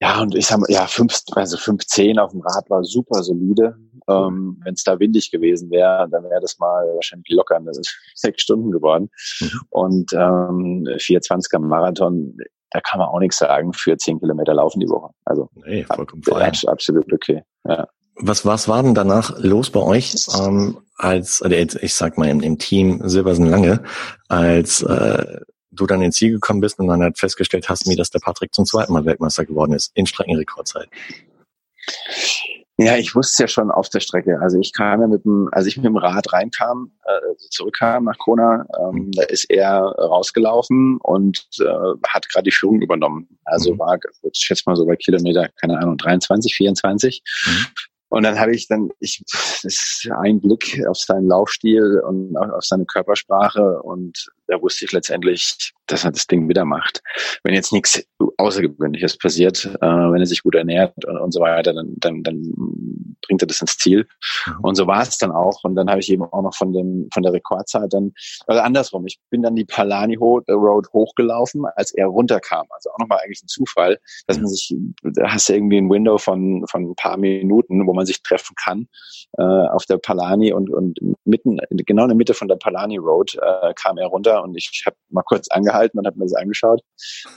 [0.00, 3.76] Ja, und ich sag mal, ja, fünf, also 510 auf dem Rad war super solide.
[4.08, 7.72] Ähm, Wenn es da windig gewesen wäre, dann wäre das mal wahrscheinlich locker eine
[8.14, 9.10] sechs Stunden geworden.
[9.40, 9.60] Mhm.
[9.68, 12.36] Und ähm, 420er Marathon,
[12.70, 15.12] da kann man auch nichts sagen für zehn Kilometer laufen die Woche.
[15.24, 17.42] Also nee, vollkommen ab, absolut okay.
[17.66, 17.86] Ja.
[18.22, 22.40] Was, was war denn danach los bei euch, ähm, als, oder ich sag mal im,
[22.40, 23.82] im Team Silbersen Lange,
[24.28, 28.10] als äh, du dann ins Ziel gekommen bist und dann halt festgestellt hast, mir, dass
[28.10, 30.88] der Patrick zum zweiten Mal Weltmeister geworden ist, in Streckenrekordzeit?
[32.82, 34.40] Ja, ich wusste ja schon auf der Strecke.
[34.40, 38.16] Also ich kam ja mit dem, als ich mit dem Rad reinkam, äh, zurückkam nach
[38.16, 39.12] Kona, ähm, mhm.
[39.12, 41.64] da ist er rausgelaufen und äh,
[42.08, 43.28] hat gerade die Führung übernommen.
[43.44, 43.80] Also mhm.
[43.80, 47.22] war, ich schätze mal so bei Kilometer, keine Ahnung, 23, 24.
[47.46, 47.66] Mhm.
[48.10, 52.64] Und dann habe ich dann, ich, das ist ein Blick auf seinen Laufstil und auf
[52.64, 57.02] seine Körpersprache und da wusste ich letztendlich, dass er das Ding wieder macht.
[57.44, 58.04] Wenn jetzt nichts
[58.36, 62.52] Außergewöhnliches passiert, äh, wenn er sich gut ernährt und, und so weiter, dann, dann, dann
[63.30, 64.08] bringt er das ins Ziel.
[64.46, 64.60] Mhm.
[64.62, 65.62] Und so war es dann auch.
[65.62, 68.12] Und dann habe ich eben auch noch von dem von der Rekordzeit dann,
[68.46, 72.66] also andersrum, ich bin dann die Palani Road hochgelaufen, als er runterkam.
[72.70, 76.18] Also auch nochmal eigentlich ein Zufall, dass man sich, da hast du irgendwie ein Window
[76.18, 78.88] von, von ein paar Minuten, wo man sich treffen kann
[79.38, 83.36] äh, auf der Palani und, und mitten, genau in der Mitte von der Palani Road
[83.40, 86.82] äh, kam er runter und ich habe mal kurz angehalten und habe mir das angeschaut,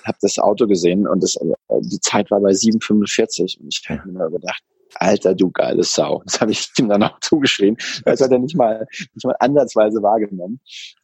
[0.06, 1.38] habe das Auto gesehen und das,
[1.82, 4.64] die Zeit war bei 7,45 und ich habe mir gedacht,
[4.96, 6.22] Alter, du geile Sau.
[6.26, 7.78] Das habe ich ihm dann auch zugeschrieben.
[8.06, 10.60] Das hat er nicht mal, nicht mal ansatzweise wahrgenommen.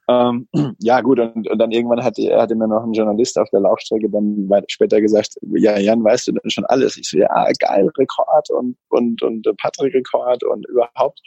[0.09, 0.47] Ähm,
[0.79, 4.09] ja, gut, und, und dann irgendwann hat, hat mir noch ein Journalist auf der Laufstrecke
[4.09, 6.97] dann später gesagt, ja, Jan, weißt du denn schon alles?
[6.97, 11.21] Ich so, ja, geil, Rekord und, und, und Patrick Rekord und überhaupt.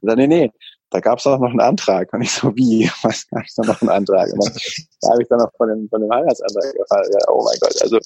[0.00, 0.52] Und dann, nee, nee,
[0.90, 2.12] da gab es auch noch einen Antrag.
[2.12, 2.88] Und ich so, wie?
[3.02, 4.32] Was gab es da noch einen Antrag?
[4.32, 4.54] Und dann,
[5.00, 7.10] da habe ich dann noch von dem, von dem Heiratsantrag gefallen.
[7.12, 7.98] Ja, oh mein Gott, also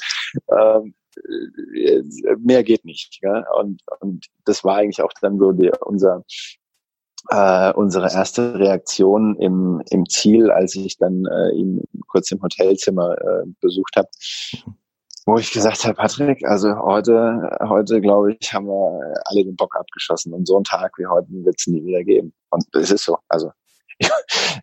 [0.51, 1.02] ähm, äh,
[2.38, 3.18] mehr geht nicht.
[3.22, 3.44] Ja?
[3.59, 6.25] Und, und das war eigentlich auch dann so die, unser
[7.29, 13.16] äh, unsere erste Reaktion im, im Ziel, als ich dann äh, ihn kurz im Hotelzimmer
[13.16, 14.09] äh, besucht habe
[15.27, 19.75] wo ich gesagt habe, Patrick, also heute, heute glaube ich, haben wir alle den Bock
[19.77, 22.33] abgeschossen und so einen Tag wie heute wird es nie wieder geben.
[22.51, 23.18] Und es ist so.
[23.29, 23.53] Also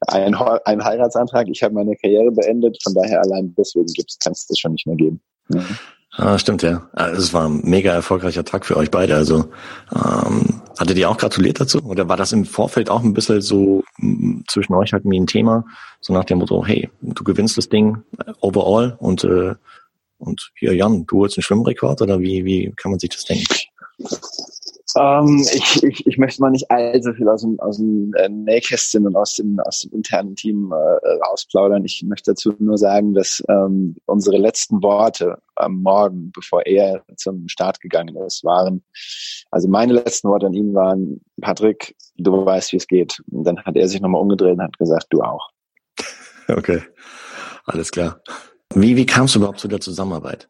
[0.07, 4.47] ein, ein Heiratsantrag, ich habe meine Karriere beendet, von daher allein deswegen gibt's, kann es
[4.47, 5.21] das schon nicht mehr geben.
[5.47, 5.77] Mhm.
[6.11, 6.89] Ah, stimmt, ja.
[6.93, 9.15] Also es war ein mega erfolgreicher Tag für euch beide.
[9.15, 9.49] Also
[9.93, 11.79] ähm, hattet ihr auch gratuliert dazu?
[11.83, 13.83] Oder war das im Vorfeld auch ein bisschen so
[14.47, 15.65] zwischen euch halt wie ein Thema?
[16.01, 19.55] So nach dem Motto, hey, du gewinnst das Ding äh, overall und äh,
[20.19, 23.45] und hier, Jan, du holst einen Schwimmrekord oder wie, wie kann man sich das denken?
[24.95, 29.05] Ähm, ich, ich, ich möchte mal nicht allzu viel aus dem, aus dem äh, Nähkästchen
[29.05, 31.85] und aus dem, aus dem internen Team äh, rausplaudern.
[31.85, 37.47] Ich möchte dazu nur sagen, dass ähm, unsere letzten Worte am Morgen, bevor er zum
[37.47, 38.83] Start gegangen ist, waren,
[39.51, 43.21] also meine letzten Worte an ihn waren, Patrick, du weißt, wie es geht.
[43.31, 45.49] Und dann hat er sich nochmal umgedreht und hat gesagt, du auch.
[46.51, 46.81] Okay,
[47.65, 48.21] alles klar.
[48.73, 50.49] Wie, wie kam es überhaupt zu der Zusammenarbeit?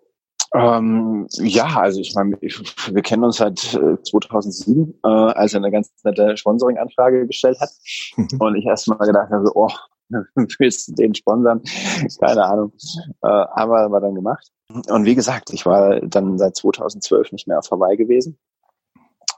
[0.54, 5.92] Ähm, ja, also ich meine, wir kennen uns seit 2007, äh, als er eine ganz
[6.04, 7.70] nette Sponsoring-Anfrage gestellt hat.
[8.18, 8.40] Mhm.
[8.40, 9.70] Und ich erst mal gedacht habe, oh,
[10.60, 11.62] willst du den sponsern?
[12.20, 12.74] Keine Ahnung.
[13.22, 14.48] Äh, haben wir aber dann gemacht.
[14.90, 18.40] Und wie gesagt, ich war dann seit 2012 nicht mehr auf Hawaii gewesen.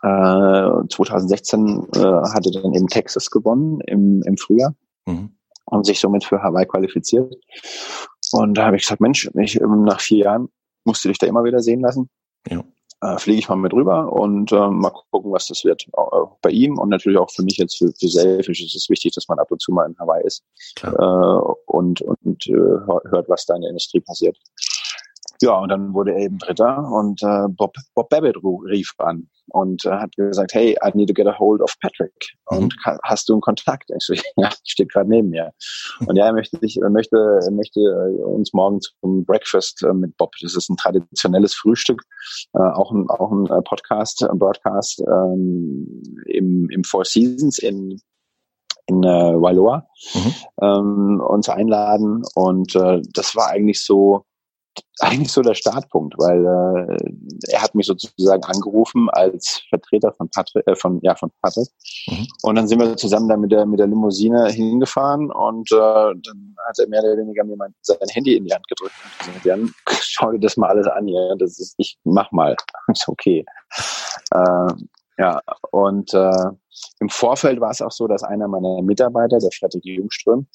[0.04, 4.76] Äh, 2016 äh, hatte dann eben Texas gewonnen im, im Frühjahr.
[5.06, 5.36] Mhm
[5.71, 7.34] und sich somit für Hawaii qualifiziert.
[8.34, 10.50] Und da habe ich gesagt, Mensch, ich, nach vier Jahren
[10.84, 12.10] musst du dich da immer wieder sehen lassen.
[12.50, 12.63] Ja.
[13.04, 16.52] Äh, fliege ich mal mit rüber und äh, mal gucken, was das wird äh, bei
[16.52, 19.39] ihm und natürlich auch für mich jetzt für, für Selfish ist es wichtig, dass man
[19.39, 20.44] ab und zu mal in Hawaii ist
[20.84, 20.88] äh,
[21.65, 24.38] und, und äh, hört, was da in der Industrie passiert.
[25.42, 29.84] Ja, und dann wurde er eben Dritter und äh, Bob, Bob Babbitt rief an und
[29.86, 32.14] äh, hat gesagt, hey, I need to get a hold of Patrick.
[32.52, 32.58] Mhm.
[32.58, 33.90] Und hast du einen Kontakt?
[33.90, 35.52] Ich so, ja, steht gerade neben mir.
[36.06, 39.94] Und ja, er möchte, ich, er möchte, er möchte äh, uns morgen zum Breakfast äh,
[39.94, 40.32] mit Bob.
[40.42, 42.04] Das ist ein traditionelles Frühstück,
[42.54, 48.00] äh, auch ein, auch ein äh, Podcast, ein Broadcast ähm, im, im Four Seasons in
[48.88, 50.34] in äh, Wailoa mhm.
[50.62, 54.26] ähm, uns einladen und äh, das war eigentlich so
[55.00, 60.66] eigentlich so der Startpunkt, weil äh, er hat mich sozusagen angerufen als Vertreter von Patrick,
[60.68, 61.68] äh, von ja von Patrick.
[62.08, 62.28] Mhm.
[62.44, 66.56] Und dann sind wir zusammen da mit der mit der Limousine hingefahren und äh, dann
[66.68, 69.46] hat er mehr oder weniger mir mein, sein Handy in die Hand gedrückt und gesagt,
[69.46, 72.56] Jan, schau dir das mal alles an hier, das ist ich mach mal,
[72.88, 73.46] ist okay.
[74.32, 74.74] Äh,
[75.18, 76.50] ja und äh,
[77.00, 80.48] im Vorfeld war es auch so, dass einer meiner Mitarbeiter, der Strategie Jungström,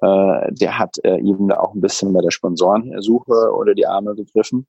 [0.00, 4.14] äh, der hat äh, ihm da auch ein bisschen bei der Sponsorensuche unter die Arme
[4.14, 4.66] gegriffen.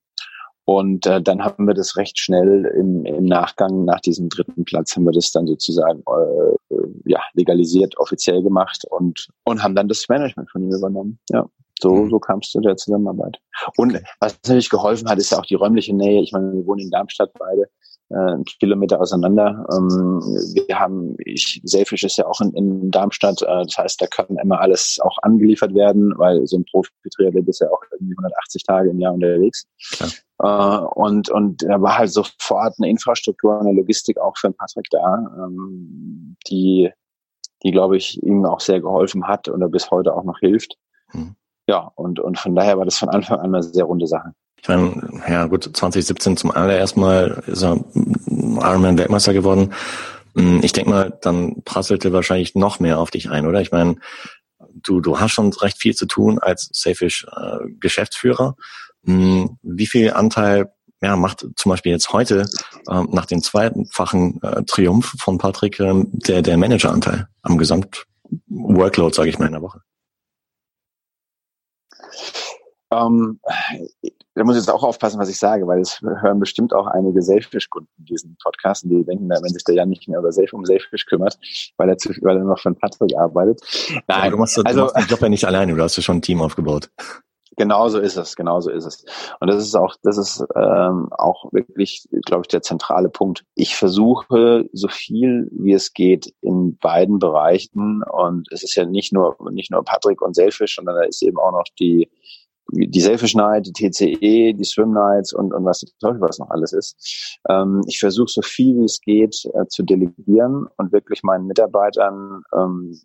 [0.65, 4.95] Und äh, dann haben wir das recht schnell im, im Nachgang nach diesem dritten Platz
[4.95, 6.75] haben wir das dann sozusagen äh,
[7.05, 11.19] ja, legalisiert, offiziell gemacht und, und haben dann das Management von ihm übernommen.
[11.29, 11.47] Ja.
[11.81, 12.09] So, mhm.
[12.09, 13.37] so kam es zu der Zusammenarbeit.
[13.77, 16.21] Und was natürlich geholfen hat, ist ja auch die räumliche Nähe.
[16.21, 17.69] Ich meine, wir wohnen in Darmstadt beide
[18.09, 19.65] äh, Kilometer auseinander.
[19.71, 20.21] Ähm,
[20.67, 24.37] wir haben, ich, Selfish ist ja auch in, in Darmstadt, äh, das heißt, da kann
[24.41, 28.89] immer alles auch angeliefert werden, weil so ein Profi-Triathlet ist ja auch irgendwie 180 Tage
[28.89, 29.67] im Jahr unterwegs.
[30.39, 34.87] Äh, und, und da war halt sofort eine Infrastruktur, eine Logistik auch für den Patrick
[34.91, 36.91] da, ähm, die,
[37.63, 40.75] die, glaube ich, ihm auch sehr geholfen hat oder bis heute auch noch hilft.
[41.09, 41.35] Hm.
[41.67, 44.33] Ja, und, und von daher war das von Anfang an eine sehr runde Sache.
[44.61, 47.83] Ich meine, ja gut, 2017 zum allerersten Mal ist er
[48.27, 49.73] Ironman Weltmeister geworden.
[50.35, 53.61] Hm, ich denke mal, dann prasselte wahrscheinlich noch mehr auf dich ein, oder?
[53.61, 53.97] Ich meine,
[54.73, 58.55] du, du hast schon recht viel zu tun als Safish äh, Geschäftsführer.
[59.05, 62.49] Hm, wie viel Anteil ja, macht zum Beispiel jetzt heute
[62.89, 69.29] äh, nach dem zweifachen äh, Triumph von Patrick äh, der, der Manageranteil am Gesamt-Workload, sage
[69.29, 69.81] ich mal, in der Woche?
[72.91, 73.39] Ähm,
[74.37, 77.21] da muss ich jetzt auch aufpassen, was ich sage, weil es hören bestimmt auch einige
[77.23, 80.63] Selfish-Kunden diesen Podcast und die denken, wenn sich der Jan nicht mehr über Safe um
[80.63, 81.39] Selfish kümmert,
[81.77, 83.61] weil er, zu, weil er noch von Patrick arbeitet.
[83.89, 86.03] Nein, Aber du machst, also, du machst den Job ja nicht alleine, du hast ja
[86.03, 86.89] schon ein Team aufgebaut.
[87.59, 89.03] Genau so ist es, genau so ist es.
[89.39, 93.43] Und das ist auch, das ist ähm, auch wirklich, glaube ich, der zentrale Punkt.
[93.55, 99.11] Ich versuche so viel wie es geht in beiden Bereichen und es ist ja nicht
[99.11, 102.11] nur nicht nur Patrick und Selfish, sondern da ist eben auch noch die
[102.71, 107.39] die Selfish Night, die TCE, die Swim Nights und, und was was noch alles ist.
[107.49, 112.43] Ähm, ich versuche so viel wie es geht äh, zu delegieren und wirklich meinen Mitarbeitern
[112.53, 112.99] ähm,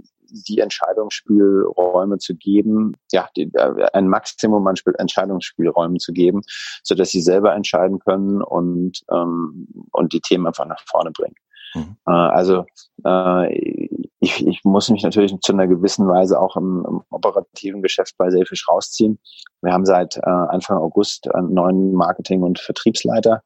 [0.48, 6.42] die Entscheidungsspielräume zu geben, ja, die, äh, ein Maximum an Spiel Entscheidungsspielräumen zu geben,
[6.82, 11.36] so dass sie selber entscheiden können und ähm, und die Themen einfach nach vorne bringen.
[11.74, 11.96] Mhm.
[12.06, 12.64] Äh, also
[13.04, 13.88] äh,
[14.22, 18.30] ich, ich muss mich natürlich zu einer gewissen Weise auch im, im operativen Geschäft bei
[18.30, 19.18] Selfish rausziehen.
[19.62, 23.42] Wir haben seit äh, Anfang August einen neuen Marketing- und Vertriebsleiter,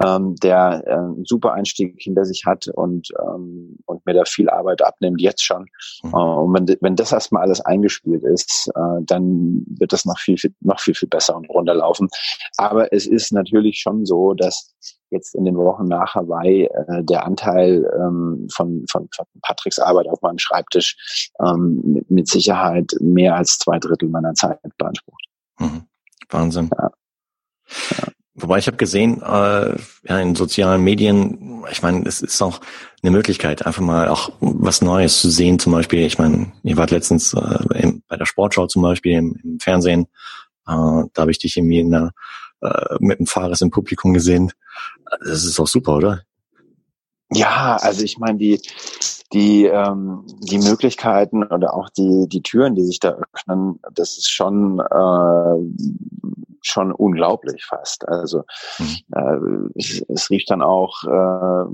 [0.00, 4.48] ähm, der äh, einen super Einstieg hinter sich hat und, ähm, und mir da viel
[4.48, 5.66] Arbeit abnimmt, jetzt schon.
[6.04, 6.14] Mhm.
[6.14, 10.38] Äh, und wenn, wenn das erstmal alles eingespielt ist, äh, dann wird das noch viel,
[10.38, 12.08] viel, noch viel, viel besser und runterlaufen.
[12.58, 14.72] Aber es ist natürlich schon so, dass
[15.10, 20.08] jetzt in den Wochen nach Hawaii äh, der Anteil ähm, von, von, von Patricks Arbeit
[20.08, 25.24] auf meinem Schreibtisch ähm, mit, mit Sicherheit mehr als zwei Drittel meiner Zeit beansprucht.
[25.58, 25.82] Mhm.
[26.30, 26.70] Wahnsinn.
[26.76, 26.90] Ja.
[27.98, 28.12] Ja.
[28.38, 29.76] Wobei ich habe gesehen, äh,
[30.08, 32.60] ja, in sozialen Medien, ich meine, es ist auch
[33.02, 35.58] eine Möglichkeit, einfach mal auch was Neues zu sehen.
[35.58, 39.40] Zum Beispiel, ich meine, ihr wart letztens äh, im, bei der Sportschau zum Beispiel im,
[39.42, 40.02] im Fernsehen,
[40.66, 42.12] äh, da habe ich dich irgendwie in der,
[42.60, 44.52] äh, mit dem Fahrers im Publikum gesehen.
[45.24, 46.22] Das ist auch super, oder?
[47.32, 48.60] Ja, also ich meine, die,
[49.32, 54.30] die, ähm, die Möglichkeiten oder auch die, die Türen, die sich da öffnen, das ist
[54.30, 58.06] schon, äh, schon unglaublich fast.
[58.08, 58.44] Also
[58.78, 58.96] mhm.
[59.12, 61.64] äh, es, es rief dann auch äh,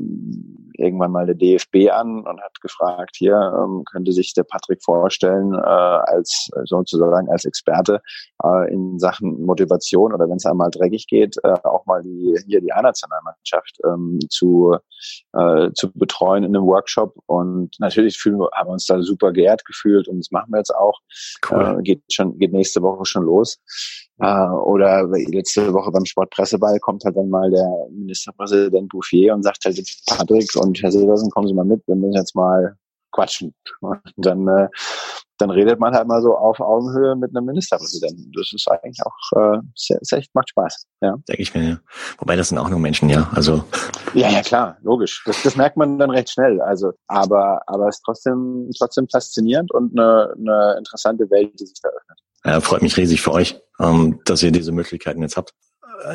[0.82, 5.54] irgendwann mal der DFB an und hat gefragt, hier ähm, könnte sich der Patrick vorstellen,
[5.54, 8.00] äh, als sozusagen als Experte
[8.42, 12.60] äh, in Sachen Motivation oder wenn es einmal dreckig geht, äh, auch mal die hier
[12.60, 14.76] die A-Nationalmannschaft ähm, zu,
[15.32, 17.14] äh, zu betreuen in einem Workshop.
[17.26, 20.58] Und natürlich fühlen wir, haben wir uns da super geehrt gefühlt und das machen wir
[20.58, 20.98] jetzt auch.
[21.48, 21.78] Cool.
[21.78, 23.58] Äh, geht schon, geht nächste Woche schon los.
[24.22, 29.64] Äh, oder letzte Woche beim Sportpresseball kommt halt dann mal der Ministerpräsident Bouffier und sagt
[29.64, 32.76] halt, Patrick und Herr Silversen, kommen Sie mal mit, wir müssen jetzt mal
[33.10, 33.52] quatschen.
[33.80, 34.68] Und dann, äh,
[35.38, 38.30] dann redet man halt mal so auf Augenhöhe mit einem Ministerpräsidenten.
[38.36, 40.86] Das ist eigentlich auch äh, sehr, sehr macht Spaß.
[41.00, 41.16] Ja.
[41.28, 41.78] Denke ich mir, ja.
[42.18, 43.28] Wobei das sind auch nur Menschen, ja.
[43.34, 43.64] Also
[44.14, 45.24] ja, ja klar, logisch.
[45.26, 46.60] Das, das merkt man dann recht schnell.
[46.60, 51.80] Also, aber aber es ist trotzdem trotzdem faszinierend und eine, eine interessante Welt, die sich
[51.82, 52.18] da öffnet.
[52.44, 55.52] Ja, freut mich riesig für euch, ähm, dass ihr diese Möglichkeiten jetzt habt.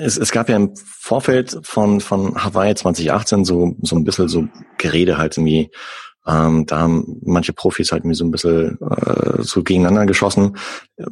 [0.02, 4.48] Es, es gab ja im Vorfeld von, von Hawaii 2018 so, so ein bisschen so
[4.78, 5.70] Gerede halt irgendwie,
[6.26, 10.58] ähm, da haben manche Profis halt irgendwie so ein bisschen äh, so gegeneinander geschossen.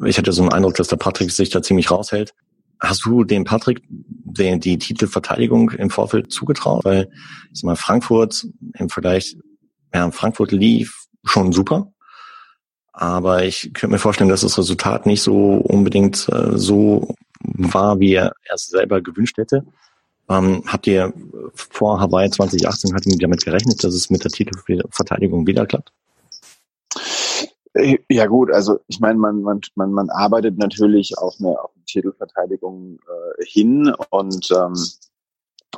[0.05, 2.33] Ich hatte so einen Eindruck, dass der Patrick sich da ziemlich raushält.
[2.81, 6.83] Hast du dem Patrick den, die Titelverteidigung im Vorfeld zugetraut?
[6.83, 7.09] Weil
[7.53, 8.45] ich sag mal, Frankfurt
[8.77, 9.37] im Vergleich,
[9.93, 11.93] ja, Frankfurt lief schon super.
[12.97, 18.13] Aber ich könnte mir vorstellen, dass das Resultat nicht so unbedingt äh, so war, wie
[18.13, 19.65] er es selber gewünscht hätte.
[20.29, 21.13] Ähm, habt ihr
[21.53, 25.91] vor Hawaii 2018 habt ihr damit gerechnet, dass es mit der Titelverteidigung wieder klappt?
[27.73, 31.71] Äh, ja gut, also ich meine, man, man, man, man arbeitet natürlich auf eine, auf
[31.75, 34.73] eine Titelverteidigung äh, hin und ähm,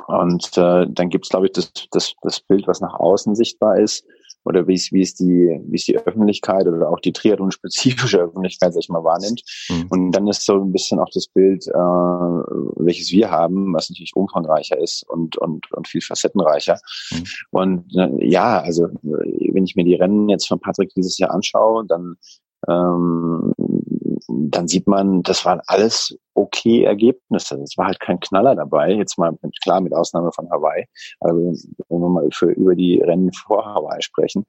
[0.06, 4.04] und äh, dann gibt's glaube ich, das, das, das Bild, was nach außen sichtbar ist
[4.48, 8.72] oder wie es, wie es die, wie es die Öffentlichkeit oder auch die Triathlon-spezifische Öffentlichkeit,
[8.72, 9.42] sag ich mal, wahrnimmt.
[9.68, 9.86] Mhm.
[9.90, 14.16] Und dann ist so ein bisschen auch das Bild, äh, welches wir haben, was natürlich
[14.16, 16.78] umfangreicher ist und, und, und viel facettenreicher.
[17.10, 17.24] Mhm.
[17.50, 21.84] Und äh, ja, also wenn ich mir die Rennen jetzt von Patrick dieses Jahr anschaue,
[21.86, 22.16] dann
[22.66, 23.52] ähm,
[24.28, 27.60] dann sieht man, das waren alles okay Ergebnisse.
[27.62, 28.92] Es war halt kein Knaller dabei.
[28.92, 30.86] Jetzt mal klar mit Ausnahme von Hawaii.
[31.20, 31.54] Also
[31.88, 34.44] wenn wir mal für, über die Rennen vor Hawaii sprechen,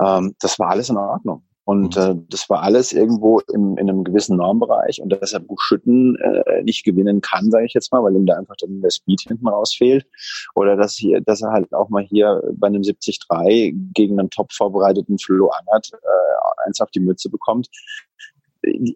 [0.00, 1.42] ähm, das war alles in Ordnung.
[1.64, 2.02] Und mhm.
[2.02, 5.02] äh, das war alles irgendwo im, in einem gewissen Normbereich.
[5.02, 8.36] Und dass er Buchschütten äh, nicht gewinnen kann, sage ich jetzt mal, weil ihm da
[8.36, 10.06] einfach dann der Speed hinten raus fehlt.
[10.54, 14.52] Oder dass, hier, dass er halt auch mal hier bei einem 70-3 gegen einen top
[14.52, 17.68] vorbereiteten Flo Angert äh, eins auf die Mütze bekommt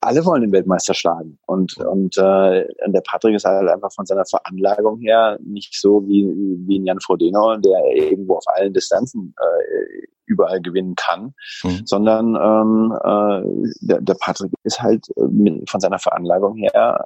[0.01, 1.39] alle wollen den Weltmeister schlagen.
[1.47, 6.27] Und, und äh, der Patrick ist halt einfach von seiner Veranlagung her nicht so wie,
[6.67, 11.83] wie ein Jan Frodeno, der irgendwo auf allen Distanzen äh, überall gewinnen kann, mhm.
[11.85, 17.05] sondern ähm, äh, der, der Patrick ist halt äh, mit, von seiner Veranlagung her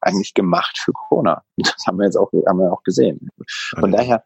[0.00, 1.42] eigentlich gemacht für Corona.
[1.56, 3.28] Das haben wir jetzt auch, haben wir auch gesehen.
[3.78, 3.96] Von okay.
[3.96, 4.24] daher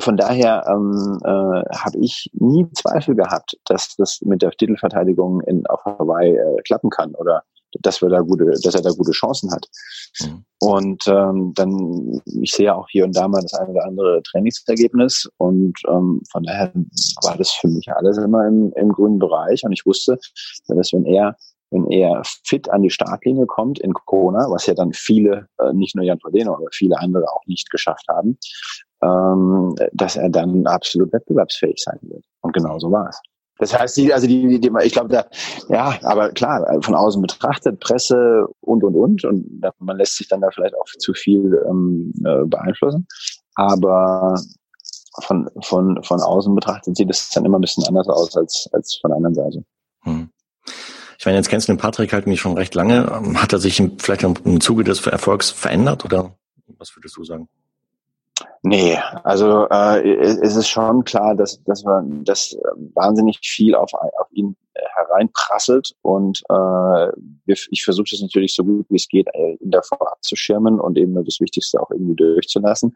[0.00, 5.66] von daher ähm, äh, habe ich nie Zweifel gehabt, dass das mit der Titelverteidigung in,
[5.66, 7.42] auf Hawaii äh, klappen kann oder
[7.82, 9.66] dass wir da gute, dass er da gute Chancen hat.
[10.20, 10.44] Mhm.
[10.60, 15.28] Und ähm, dann, ich sehe auch hier und da mal das eine oder andere Trainingsergebnis
[15.36, 16.72] und ähm, von daher
[17.22, 20.18] war das für mich alles immer im, im grünen Bereich und ich wusste,
[20.68, 21.36] dass wenn er
[21.70, 25.96] wenn er fit an die Startlinie kommt in Corona, was ja dann viele, äh, nicht
[25.96, 28.38] nur Jan Frodeno, aber viele andere auch nicht geschafft haben,
[29.02, 32.24] ähm, dass er dann absolut wettbewerbsfähig sein wird.
[32.40, 33.20] Und genau so war es.
[33.58, 35.26] Das heißt, die, also die, die, ich glaube, da,
[35.68, 40.42] ja, aber klar, von außen betrachtet, Presse und und und und man lässt sich dann
[40.42, 43.06] da vielleicht auch zu viel ähm, äh, beeinflussen.
[43.54, 44.38] Aber
[45.22, 48.98] von von von außen betrachtet sieht es dann immer ein bisschen anders aus als als
[49.00, 49.64] von der anderen Seite.
[50.02, 50.28] Hm.
[51.18, 53.06] Ich meine, jetzt kennst du den Patrick halt mich schon recht lange.
[53.36, 56.36] Hat er sich vielleicht im Zuge des Erfolgs verändert oder
[56.78, 57.48] was würdest du sagen?
[58.68, 60.02] Nee, also äh,
[60.42, 62.56] es ist schon klar, dass, dass man das
[62.94, 64.56] wahnsinnig viel auf, auf ihn
[64.94, 67.08] hereinprasselt und äh,
[67.46, 71.40] ich versuche das natürlich so gut wie es geht, äh, davor abzuschirmen und eben das
[71.40, 72.94] Wichtigste auch irgendwie durchzulassen.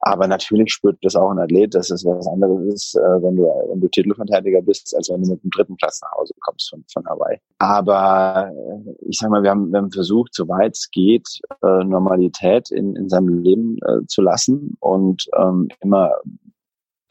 [0.00, 3.44] Aber natürlich spürt das auch ein Athlet, dass es was anderes ist, äh, wenn du
[3.68, 6.84] wenn du Titelverteidiger bist, als wenn du mit dem dritten Platz nach Hause kommst von,
[6.92, 7.38] von Hawaii.
[7.58, 11.26] Aber äh, ich sag mal, wir haben, wir haben versucht, soweit es geht,
[11.62, 16.12] äh, Normalität in, in seinem Leben äh, zu lassen und ähm, immer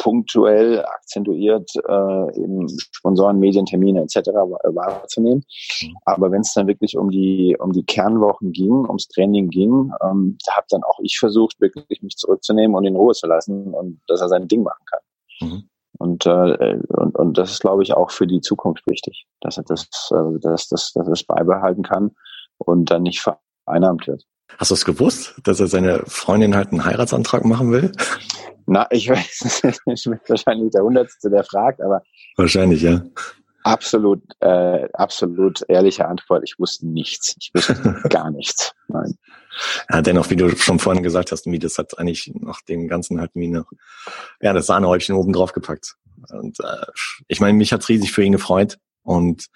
[0.05, 4.29] punktuell akzentuiert äh, eben Sponsoren, Medientermine etc.
[4.29, 5.43] wahrzunehmen.
[5.81, 5.95] Mhm.
[6.05, 10.37] Aber wenn es dann wirklich um die um die Kernwochen ging, ums Training ging, ähm,
[10.45, 13.99] da habe dann auch ich versucht, wirklich mich zurückzunehmen und in Ruhe zu lassen und
[14.05, 14.99] dass er sein Ding machen kann.
[15.41, 15.69] Mhm.
[15.97, 19.63] Und, äh, und, und das ist, glaube ich, auch für die Zukunft wichtig, dass er
[19.63, 22.11] das, äh, dass, dass, dass er das beibehalten kann
[22.57, 24.23] und dann nicht vereinnahmt wird.
[24.57, 27.91] Hast du es gewusst, dass er seine Freundin halt einen Heiratsantrag machen will?
[28.65, 32.01] Na, ich weiß, ich bin wahrscheinlich der Hundertste, der fragt, aber.
[32.37, 33.03] Wahrscheinlich, ja.
[33.63, 36.43] Absolut, äh, absolut ehrliche Antwort.
[36.45, 37.35] Ich wusste nichts.
[37.39, 37.73] Ich wusste
[38.09, 38.73] gar nichts.
[38.87, 39.17] Nein.
[39.89, 43.19] Ja, dennoch, wie du schon vorhin gesagt hast, wie das hat eigentlich nach dem Ganzen
[43.19, 43.65] halt wie noch,
[44.39, 45.95] ja, das Sahnehäubchen oben drauf gepackt.
[46.29, 46.85] Und äh,
[47.27, 48.77] ich meine, mich hat's riesig für ihn gefreut.
[49.01, 49.47] Und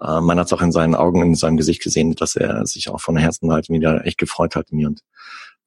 [0.00, 2.88] äh, man hat es auch in seinen Augen, in seinem Gesicht gesehen, dass er sich
[2.88, 5.00] auch von Herzen halt wieder echt gefreut hat mir und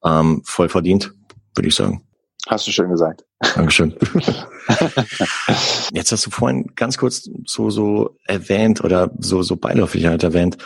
[0.04, 1.12] ähm, voll verdient,
[1.54, 2.04] würde ich sagen.
[2.48, 3.24] Hast du schön gesagt.
[3.54, 3.94] Dankeschön.
[5.92, 10.58] Jetzt hast du vorhin ganz kurz so, so erwähnt oder so, so beiläufig halt erwähnt,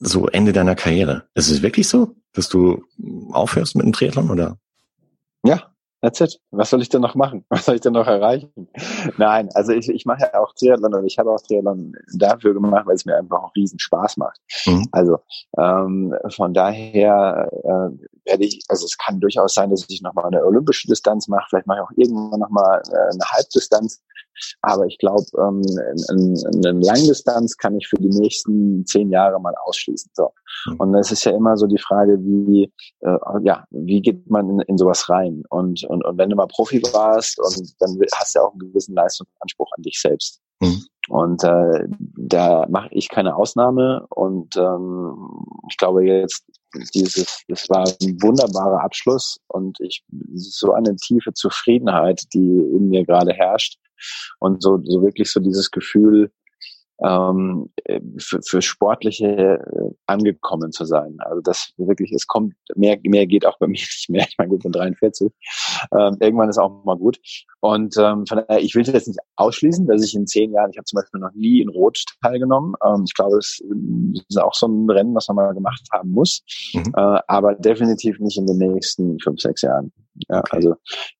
[0.00, 1.28] so Ende deiner Karriere.
[1.34, 2.82] Ist es wirklich so, dass du
[3.32, 4.56] aufhörst mit dem Triathlon oder?
[5.44, 5.70] Ja,
[6.02, 6.40] that's it.
[6.50, 7.44] Was soll ich denn noch machen?
[7.48, 8.50] Was soll ich denn noch erreichen?
[9.16, 12.86] Nein, also ich, ich mache ja auch Triathlon und ich habe auch Triathlon dafür gemacht,
[12.86, 14.40] weil es mir einfach auch riesen Spaß macht.
[14.66, 14.88] Mhm.
[14.90, 15.18] Also
[15.56, 20.44] ähm, von daher äh, werde ich, also es kann durchaus sein, dass ich nochmal eine
[20.44, 24.02] olympische Distanz mache, vielleicht mache ich auch irgendwann nochmal äh, eine Halbdistanz.
[24.62, 25.62] Aber ich glaube, ähm,
[26.08, 30.10] eine Langdistanz kann ich für die nächsten zehn Jahre mal ausschließen.
[30.14, 30.30] So.
[30.66, 30.76] Mhm.
[30.80, 34.60] Und es ist ja immer so die Frage, wie, äh, ja, wie geht man in,
[34.60, 35.42] in sowas rein?
[35.50, 38.60] Und, und, und wenn du mal Profi warst und dann hast du ja auch einen
[38.60, 40.40] gewissen Leistungsanspruch an dich selbst.
[40.60, 40.84] Mhm.
[41.08, 44.06] Und äh, da mache ich keine Ausnahme.
[44.10, 46.44] Und ähm, ich glaube jetzt,
[46.94, 50.04] dieses, das war ein wunderbarer Abschluss und ich
[50.34, 53.78] so eine tiefe Zufriedenheit, die in mir gerade herrscht.
[54.38, 56.32] Und so, so wirklich so dieses Gefühl,
[57.02, 57.70] ähm,
[58.18, 61.16] für, für Sportliche äh, angekommen zu sein.
[61.20, 64.26] Also das wirklich, es kommt, mehr, mehr geht auch bei mir nicht mehr.
[64.28, 65.32] Ich meine, gut, bin 43.
[65.92, 67.18] Ähm, irgendwann ist auch mal gut.
[67.60, 70.78] Und ähm, von daher, ich will jetzt nicht ausschließen, dass ich in zehn Jahren, ich
[70.78, 72.74] habe zum Beispiel noch nie in Rot teilgenommen.
[72.84, 73.62] Ähm, ich glaube, es
[74.28, 76.42] ist auch so ein Rennen, was man mal gemacht haben muss.
[76.74, 76.92] Mhm.
[76.96, 79.92] Äh, aber definitiv nicht in den nächsten fünf, sechs Jahren.
[80.28, 80.56] Ja, okay.
[80.56, 80.74] Also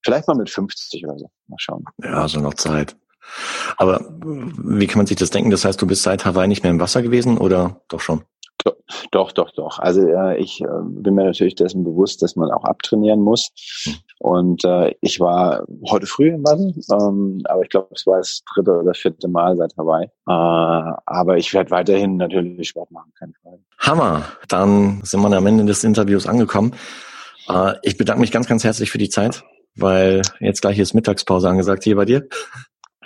[0.05, 1.31] vielleicht mal mit 50 oder so.
[1.49, 1.85] Mal schauen.
[2.03, 2.97] Ja, so noch Zeit.
[3.77, 5.51] Aber wie kann man sich das denken?
[5.51, 8.23] Das heißt, du bist seit Hawaii nicht mehr im Wasser gewesen oder doch schon?
[9.11, 9.79] Doch, doch, doch.
[9.79, 13.51] Also äh, ich äh, bin mir natürlich dessen bewusst, dass man auch abtrainieren muss.
[13.85, 13.95] Hm.
[14.19, 18.43] Und äh, ich war heute früh im Wasser, ähm, aber ich glaube, es war das
[18.55, 20.05] dritte oder vierte Mal seit Hawaii.
[20.05, 23.61] Äh, aber ich werde weiterhin natürlich Sport machen, keine Frage.
[23.79, 24.25] Hammer.
[24.49, 26.75] Dann sind wir am Ende des Interviews angekommen.
[27.49, 29.43] Äh, ich bedanke mich ganz, ganz herzlich für die Zeit,
[29.75, 32.29] weil jetzt gleich ist Mittagspause angesagt hier bei dir.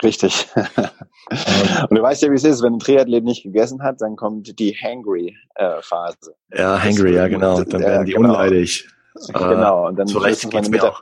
[0.03, 0.47] Richtig.
[1.89, 4.59] und du weißt ja, wie es ist, wenn ein Triathlet nicht gegessen hat, dann kommt
[4.59, 6.35] die Hangry-Phase.
[6.51, 7.63] Äh, ja, Hangry, ja genau.
[7.63, 8.29] Dann werden die genau.
[8.29, 8.87] unleidig.
[9.27, 11.01] Genau, und dann müssen meine, Mitar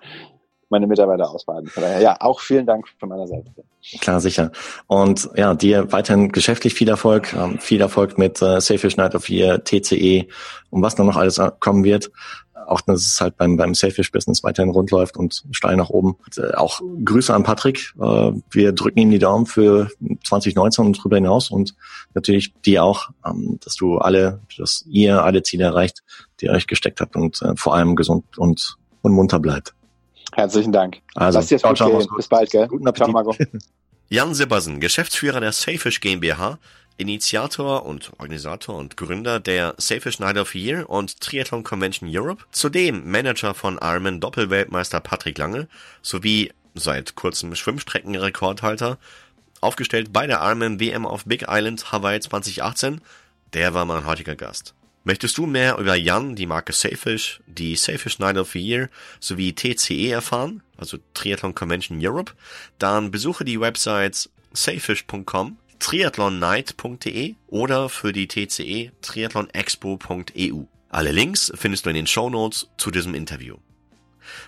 [0.74, 1.72] meine Mitarbeiter ausbaden.
[2.02, 3.52] Ja, auch vielen Dank von meiner Seite.
[4.02, 4.52] Klar, sicher.
[4.88, 9.30] Und ja, dir weiterhin geschäftlich viel Erfolg, ähm, viel Erfolg mit äh, Sailfish Night of
[9.30, 10.28] Year, TCE
[10.70, 12.12] und was dann noch alles kommen wird
[12.68, 16.16] auch dass es halt beim, beim Selfish-Business weiterhin rund läuft und steil nach oben.
[16.38, 17.94] Äh, auch Grüße an Patrick.
[18.00, 19.90] Äh, wir drücken ihm die Daumen für
[20.24, 21.76] 2019 und darüber hinaus und
[22.14, 26.04] natürlich dir auch, ähm, dass du alle, dass ihr alle Ziele erreicht,
[26.40, 29.74] die ihr euch gesteckt habt und äh, vor allem gesund und, und munter bleibt.
[30.36, 31.00] Herzlichen Dank.
[31.16, 32.68] Also, Lass dir ciao, ciao, Bis bald, gell?
[32.68, 33.06] Guten Appetit.
[33.06, 33.36] Ciao, Marco.
[34.10, 36.60] Jan Sibbersen, Geschäftsführer der Sailfish GmbH,
[36.98, 43.10] Initiator und Organisator und Gründer der Sailfish Night of Year und Triathlon Convention Europe, zudem
[43.10, 45.68] Manager von Ironman Doppelweltmeister Patrick Lange
[46.02, 48.98] sowie seit kurzem Schwimmstreckenrekordhalter,
[49.62, 53.02] aufgestellt bei der Ironman WM auf Big Island Hawaii 2018.
[53.54, 54.76] Der war mein heutiger Gast.
[55.06, 58.90] Möchtest du mehr über Jan, die Marke Sailfish, die Sailfish Night of the Year
[59.20, 62.32] sowie TCE erfahren, also Triathlon Convention Europe,
[62.80, 70.64] dann besuche die Websites sailfish.com triathlonnight.de oder für die TCE triathlonexpo.eu.
[70.88, 73.58] Alle Links findest du in den Show Notes zu diesem Interview.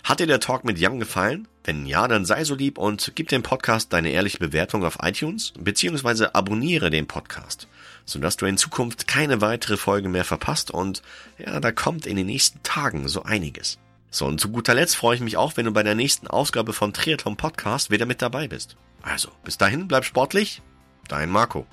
[0.05, 1.49] Hat dir der Talk mit Jan gefallen?
[1.65, 5.51] Wenn ja, dann sei so lieb und gib dem Podcast deine ehrliche Bewertung auf iTunes
[5.59, 7.67] beziehungsweise abonniere den Podcast,
[8.05, 11.01] sodass du in Zukunft keine weitere Folge mehr verpasst und
[11.37, 13.77] ja, da kommt in den nächsten Tagen so einiges.
[14.09, 16.71] So, und zu guter Letzt freue ich mich auch, wenn du bei der nächsten Ausgabe
[16.71, 18.77] vom Triathlon Podcast wieder mit dabei bist.
[19.01, 20.61] Also, bis dahin, bleib sportlich,
[21.07, 21.67] Dein Marco.